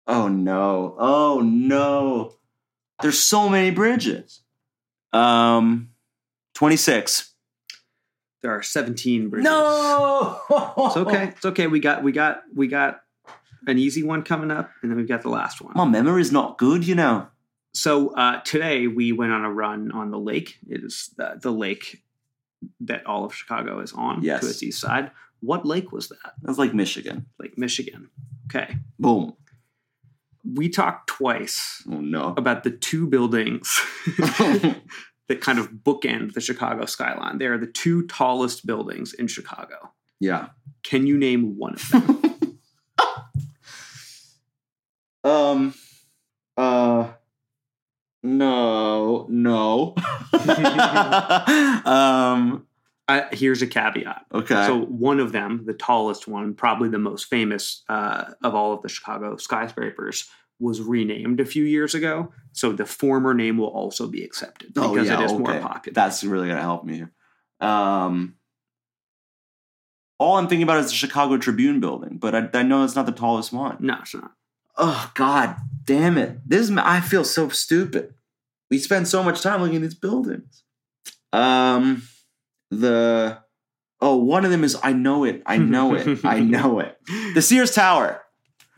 Oh 0.06 0.28
no. 0.28 0.94
Oh 0.98 1.40
no. 1.44 2.34
There's 3.02 3.18
so 3.20 3.48
many 3.48 3.70
bridges. 3.70 4.40
Um 5.12 5.90
26. 6.54 7.27
There 8.42 8.53
are 8.53 8.62
17 8.62 9.29
bridges. 9.31 9.44
No. 9.44 10.40
It's 10.51 10.96
okay. 10.96 11.24
It's 11.37 11.44
okay. 11.44 11.66
We 11.66 11.81
got 11.81 12.03
we 12.03 12.12
got 12.12 12.42
we 12.55 12.66
got 12.68 13.01
an 13.66 13.79
easy 13.79 14.03
one 14.03 14.22
coming 14.22 14.51
up, 14.51 14.70
and 14.83 14.90
then 14.90 14.96
we've 14.96 15.09
got 15.09 15.22
the 15.22 15.29
last 15.31 15.61
one. 15.61 15.72
My 15.74 15.85
memory's 15.85 16.31
not 16.33 16.59
good, 16.59 16.87
you 16.87 16.94
know. 16.94 17.27
So 17.74 18.11
uh, 18.14 18.40
today 18.42 18.87
we 18.87 19.12
went 19.12 19.33
on 19.33 19.44
a 19.44 19.53
run 19.53 19.92
on 19.92 20.11
the 20.11 20.18
lake. 20.18 20.59
It 20.68 20.83
is 20.83 21.11
the, 21.16 21.38
the 21.40 21.51
lake 21.53 22.03
that 22.81 23.07
all 23.07 23.24
of 23.24 23.35
Chicago 23.35 23.81
is 23.81 23.92
on 23.92 24.22
Yes. 24.22 24.40
to 24.42 24.48
its 24.48 24.62
east 24.62 24.81
side. 24.81 25.11
What 25.40 25.64
lake 25.66 25.92
was 25.92 26.09
that? 26.09 26.33
That's 26.42 26.59
like 26.59 26.74
Michigan. 26.74 27.27
Lake 27.38 27.57
Michigan. 27.59 28.09
Okay. 28.46 28.77
Boom. 28.98 29.35
We 30.44 30.68
talked 30.70 31.09
twice 31.09 31.83
Oh 31.90 32.01
no. 32.01 32.35
about 32.37 32.64
the 32.64 32.70
two 32.70 33.07
buildings 33.07 33.79
that 35.28 35.40
kind 35.40 35.58
of 35.58 35.70
bookend 35.70 36.32
the 36.34 36.40
Chicago 36.40 36.86
skyline. 36.86 37.38
They 37.38 37.46
are 37.46 37.58
the 37.58 37.66
two 37.66 38.06
tallest 38.06 38.66
buildings 38.66 39.12
in 39.12 39.28
Chicago. 39.28 39.92
yeah. 40.20 40.48
Can 40.84 41.06
you 41.06 41.18
name 41.18 41.58
one 41.58 41.74
of 41.74 41.88
them? 41.90 42.22
Um. 45.24 45.74
Uh. 46.56 47.08
No. 48.22 49.26
No. 49.28 49.94
um. 51.84 52.66
uh, 53.08 53.22
here's 53.32 53.62
a 53.62 53.66
caveat. 53.66 54.26
Okay. 54.32 54.66
So 54.66 54.80
one 54.80 55.20
of 55.20 55.32
them, 55.32 55.64
the 55.66 55.74
tallest 55.74 56.28
one, 56.28 56.54
probably 56.54 56.88
the 56.88 56.98
most 56.98 57.24
famous 57.26 57.82
uh, 57.88 58.32
of 58.42 58.54
all 58.54 58.72
of 58.72 58.82
the 58.82 58.88
Chicago 58.88 59.36
skyscrapers, 59.36 60.28
was 60.61 60.81
renamed 60.81 61.40
a 61.40 61.44
few 61.44 61.64
years 61.64 61.94
ago. 61.94 62.33
So 62.53 62.73
the 62.73 62.87
former 62.87 63.35
name 63.35 63.59
will 63.59 63.68
also 63.68 64.09
be 64.09 64.25
accepted 64.25 64.73
Oh, 64.77 64.92
because 64.92 65.09
yeah, 65.09 65.21
it 65.21 65.25
is 65.25 65.33
more 65.33 65.59
popular. 65.61 65.94
That's 65.94 66.25
really 66.25 66.49
gonna 66.49 66.61
help 66.61 66.85
me. 66.85 67.05
Um. 67.61 68.35
All 70.21 70.37
I'm 70.37 70.49
thinking 70.49 70.64
about 70.64 70.79
is 70.79 70.87
the 70.90 70.97
Chicago 70.97 71.37
Tribune 71.37 71.79
building, 71.79 72.18
but 72.18 72.35
I, 72.35 72.49
I 72.59 72.62
know 72.64 72.83
it's 72.83 72.97
not 72.97 73.07
the 73.07 73.12
tallest 73.12 73.53
one. 73.53 73.77
no, 73.79 73.99
it's 74.01 74.14
not. 74.14 74.33
Oh 74.77 75.11
God, 75.14 75.57
damn 75.85 76.18
it! 76.18 76.38
This 76.49 76.68
is, 76.68 76.77
I 76.77 77.01
feel 77.01 77.25
so 77.25 77.49
stupid. 77.51 78.14
We 78.71 78.79
spend 78.79 79.07
so 79.09 79.23
much 79.23 79.42
time 79.42 79.61
looking 79.61 79.77
at 79.77 79.83
these 79.83 79.94
buildings. 79.94 80.64
Um, 81.33 82.03
the 82.71 83.38
oh, 84.01 84.16
one 84.16 84.44
of 84.44 84.51
them 84.51 84.64
is 84.64 84.77
I 84.83 84.92
know 84.92 85.25
it. 85.25 85.42
I 85.47 85.59
know 85.59 85.94
it. 85.94 86.25
I 86.25 86.40
know 86.55 86.81
it. 86.81 86.99
The 87.35 87.42
Sears 87.42 87.75
Tower. 87.75 88.23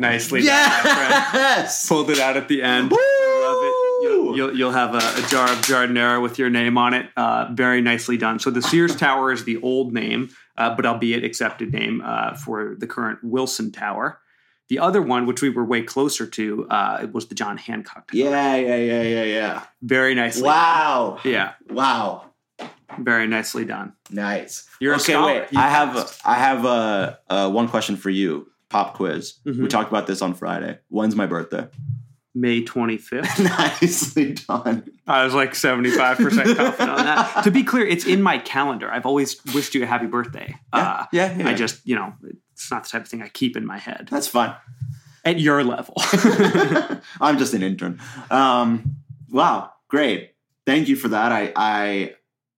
Nicely 0.00 0.42
done, 0.42 0.70
my 0.70 0.80
friend. 0.94 1.24
Yes. 1.34 1.88
Pulled 1.88 2.10
it 2.10 2.18
out 2.18 2.36
at 2.36 2.48
the 2.48 2.62
end. 2.62 2.90
Woo! 2.90 2.96
Love 2.96 3.64
it. 3.64 3.74
You'll, 4.02 4.36
you'll, 4.36 4.56
you'll 4.56 4.72
have 4.72 4.94
a, 4.94 4.98
a 4.98 5.26
jar 5.28 5.50
of 5.50 5.58
giardiniera 5.58 6.22
with 6.22 6.38
your 6.38 6.48
name 6.50 6.78
on 6.78 6.94
it. 6.94 7.10
Uh, 7.16 7.48
very 7.52 7.80
nicely 7.82 8.16
done. 8.16 8.38
So 8.38 8.50
the 8.50 8.62
Sears 8.62 8.96
Tower 8.96 9.30
is 9.30 9.44
the 9.44 9.60
old 9.60 9.92
name, 9.92 10.30
uh, 10.56 10.74
but 10.74 10.86
albeit 10.86 11.22
accepted 11.24 11.72
name 11.72 12.00
uh, 12.04 12.34
for 12.34 12.76
the 12.78 12.86
current 12.86 13.18
Willis 13.22 13.60
Tower. 13.72 14.18
The 14.68 14.78
other 14.78 15.02
one, 15.02 15.26
which 15.26 15.42
we 15.42 15.50
were 15.50 15.64
way 15.64 15.82
closer 15.82 16.26
to, 16.26 16.66
uh, 16.70 17.00
it 17.02 17.12
was 17.12 17.26
the 17.26 17.34
John 17.34 17.56
Hancock 17.58 18.10
Tower. 18.10 18.16
Yeah, 18.20 18.54
yeah, 18.56 18.76
yeah, 18.76 19.02
yeah, 19.02 19.24
yeah. 19.24 19.62
Very 19.82 20.14
nicely. 20.14 20.44
Wow. 20.44 21.18
Yeah, 21.24 21.52
Wow. 21.68 22.30
very 23.00 23.26
nicely 23.26 23.64
done. 23.64 23.94
Nice. 24.10 24.68
You're 24.80 24.94
a 24.94 24.96
okay, 24.96 25.16
wait. 25.20 25.48
You 25.50 25.58
I 25.58 25.68
have 25.68 25.92
passed. 25.94 26.20
I 26.24 26.34
have 26.36 26.64
uh, 26.64 27.16
uh, 27.28 27.50
one 27.50 27.68
question 27.68 27.96
for 27.96 28.10
you. 28.10 28.46
Pop 28.70 28.94
quiz. 28.94 29.34
We 29.44 29.52
Mhm. 29.52 29.68
talked 29.68 29.90
about 29.90 30.06
this 30.06 30.22
on 30.22 30.32
Friday. 30.34 30.78
When's 30.88 31.14
my 31.16 31.26
birthday? 31.26 31.66
May 32.34 32.62
25th. 32.64 33.40
Nicely 33.82 34.34
done. 34.34 34.88
I 35.08 35.24
was 35.24 35.34
like 35.34 35.54
75% 35.54 36.16
confident 36.56 36.80
on 36.90 37.04
that. 37.04 37.42
To 37.44 37.50
be 37.50 37.64
clear, 37.64 37.84
it's 37.84 38.06
in 38.06 38.22
my 38.22 38.38
calendar. 38.38 38.88
I've 38.90 39.04
always 39.06 39.36
wished 39.52 39.74
you 39.74 39.82
a 39.82 39.86
happy 39.86 40.06
birthday. 40.06 40.54
Uh, 40.72 41.06
yeah, 41.12 41.36
yeah. 41.36 41.48
I 41.48 41.54
just, 41.54 41.84
you 41.84 41.96
know, 41.96 42.14
it's 42.52 42.70
not 42.70 42.84
the 42.84 42.90
type 42.90 43.02
of 43.02 43.08
thing 43.08 43.20
I 43.22 43.28
keep 43.28 43.56
in 43.56 43.66
my 43.66 43.78
head 43.78 44.06
That's 44.10 44.28
fine. 44.28 44.54
at 45.24 45.40
your 45.40 45.64
level. 45.64 45.94
I'm 47.20 47.36
just 47.38 47.52
an 47.54 47.64
intern. 47.64 48.00
Um, 48.30 48.94
wow, 49.28 49.72
great. 49.88 50.30
Thank 50.66 50.86
you 50.86 50.94
for 50.94 51.08
that. 51.08 51.32
I, 51.32 51.52
I, 51.56 52.14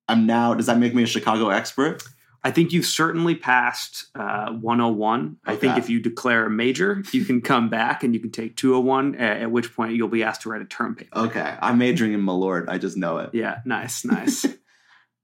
I'm 0.06 0.26
now. 0.26 0.52
Does 0.52 0.66
that 0.66 0.78
make 0.78 0.94
me 0.94 1.04
a 1.04 1.06
Chicago 1.06 1.48
expert? 1.48 2.02
I 2.44 2.50
think 2.50 2.72
you've 2.72 2.86
certainly 2.86 3.36
passed 3.36 4.06
uh, 4.16 4.50
101. 4.52 5.36
I 5.44 5.54
think 5.54 5.78
if 5.78 5.88
you 5.88 6.00
declare 6.00 6.44
a 6.46 6.50
major, 6.50 7.02
you 7.12 7.24
can 7.24 7.40
come 7.40 7.68
back 7.68 8.02
and 8.02 8.14
you 8.14 8.20
can 8.20 8.32
take 8.32 8.56
201, 8.56 9.14
at, 9.14 9.42
at 9.42 9.50
which 9.52 9.74
point 9.76 9.94
you'll 9.94 10.08
be 10.08 10.24
asked 10.24 10.42
to 10.42 10.48
write 10.48 10.60
a 10.60 10.64
term 10.64 10.96
paper. 10.96 11.16
Okay, 11.16 11.54
I'm 11.62 11.78
majoring 11.78 12.14
in 12.14 12.20
Malort. 12.22 12.68
I 12.68 12.78
just 12.78 12.96
know 12.96 13.18
it. 13.18 13.30
Yeah, 13.32 13.60
nice, 13.64 14.04
nice. 14.04 14.44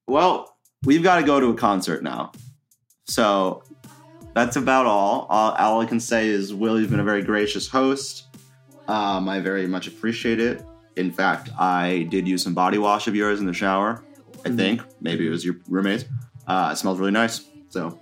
Well, 0.07 0.57
we've 0.85 1.03
got 1.03 1.17
to 1.21 1.23
go 1.23 1.39
to 1.39 1.49
a 1.49 1.55
concert 1.55 2.03
now. 2.03 2.33
So 3.05 3.63
that's 4.35 4.57
about 4.57 4.87
all. 4.87 5.27
all. 5.29 5.53
All 5.53 5.81
I 5.83 5.85
can 5.85 6.01
say 6.01 6.29
is, 6.29 6.55
Will, 6.55 6.81
you've 6.81 6.89
been 6.91 6.99
a 7.01 7.05
very 7.05 7.23
gracious 7.23 7.69
host. 7.69 8.25
Um, 8.87 9.29
I 9.29 9.41
very 9.41 9.67
much 9.67 9.87
appreciate 9.87 10.41
it. 10.41 10.65
In 10.97 11.13
fact, 11.13 11.51
I 11.59 12.07
did 12.11 12.27
use 12.27 12.43
some 12.43 12.55
body 12.55 12.79
wash 12.79 13.07
of 13.07 13.15
yours 13.15 13.39
in 13.41 13.45
the 13.45 13.53
shower. 13.53 14.03
I 14.47 14.49
Mhm. 14.49 14.57
think 14.57 14.83
maybe 15.03 15.27
it 15.27 15.31
was 15.31 15.45
your 15.45 15.57
roommate's. 15.69 16.07
Uh, 16.49 16.71
it 16.73 16.77
smells 16.77 16.99
really 16.99 17.13
nice. 17.13 17.45
So 17.69 18.01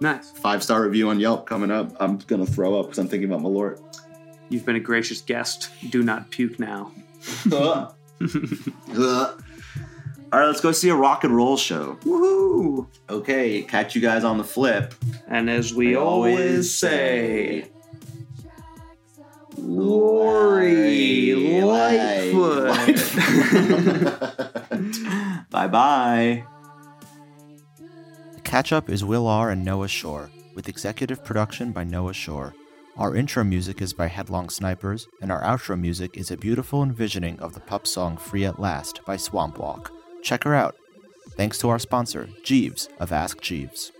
nice. 0.00 0.30
five 0.30 0.62
star 0.62 0.82
review 0.82 1.10
on 1.10 1.20
Yelp 1.20 1.46
coming 1.46 1.70
up. 1.70 1.94
I'm 2.00 2.18
gonna 2.18 2.46
throw 2.46 2.78
up 2.78 2.86
because 2.86 2.98
I'm 2.98 3.08
thinking 3.08 3.28
about 3.30 3.42
Malort. 3.42 3.80
You've 4.48 4.64
been 4.64 4.76
a 4.76 4.80
gracious 4.80 5.20
guest. 5.20 5.70
Do 5.90 6.02
not 6.02 6.30
puke 6.30 6.58
now. 6.58 6.92
Ugh. 7.52 7.92
Ugh. 8.96 9.42
All 10.32 10.40
right, 10.40 10.46
let's 10.46 10.60
go 10.60 10.72
see 10.72 10.88
a 10.88 10.94
rock 10.94 11.22
and 11.22 11.36
roll 11.36 11.56
show. 11.56 11.98
Woohoo! 12.02 12.88
Okay, 13.08 13.62
catch 13.62 13.94
you 13.94 14.00
guys 14.00 14.24
on 14.24 14.38
the 14.38 14.44
flip. 14.44 14.92
And 15.28 15.48
as 15.48 15.72
we 15.72 15.94
I 15.96 16.00
always 16.00 16.74
say, 16.76 17.70
Lori 19.56 21.32
Lightfoot. 21.62 22.74
bye 25.50 25.68
bye. 25.68 26.44
Catch 28.46 28.72
Up 28.72 28.88
is 28.88 29.04
Will 29.04 29.26
R. 29.26 29.50
and 29.50 29.64
Noah 29.64 29.88
Shore, 29.88 30.30
with 30.54 30.68
executive 30.68 31.24
production 31.24 31.72
by 31.72 31.82
Noah 31.82 32.14
Shore. 32.14 32.54
Our 32.96 33.16
intro 33.16 33.42
music 33.42 33.82
is 33.82 33.92
by 33.92 34.06
Headlong 34.06 34.50
Snipers, 34.50 35.08
and 35.20 35.32
our 35.32 35.42
outro 35.42 35.78
music 35.78 36.16
is 36.16 36.30
a 36.30 36.36
beautiful 36.36 36.80
envisioning 36.80 37.40
of 37.40 37.54
the 37.54 37.60
pup 37.60 37.88
song 37.88 38.16
Free 38.16 38.44
at 38.44 38.60
Last 38.60 39.00
by 39.04 39.16
Swamp 39.16 39.58
Walk. 39.58 39.90
Check 40.22 40.44
her 40.44 40.54
out. 40.54 40.76
Thanks 41.36 41.58
to 41.58 41.68
our 41.68 41.80
sponsor, 41.80 42.28
Jeeves 42.44 42.88
of 43.00 43.10
Ask 43.10 43.40
Jeeves. 43.40 43.90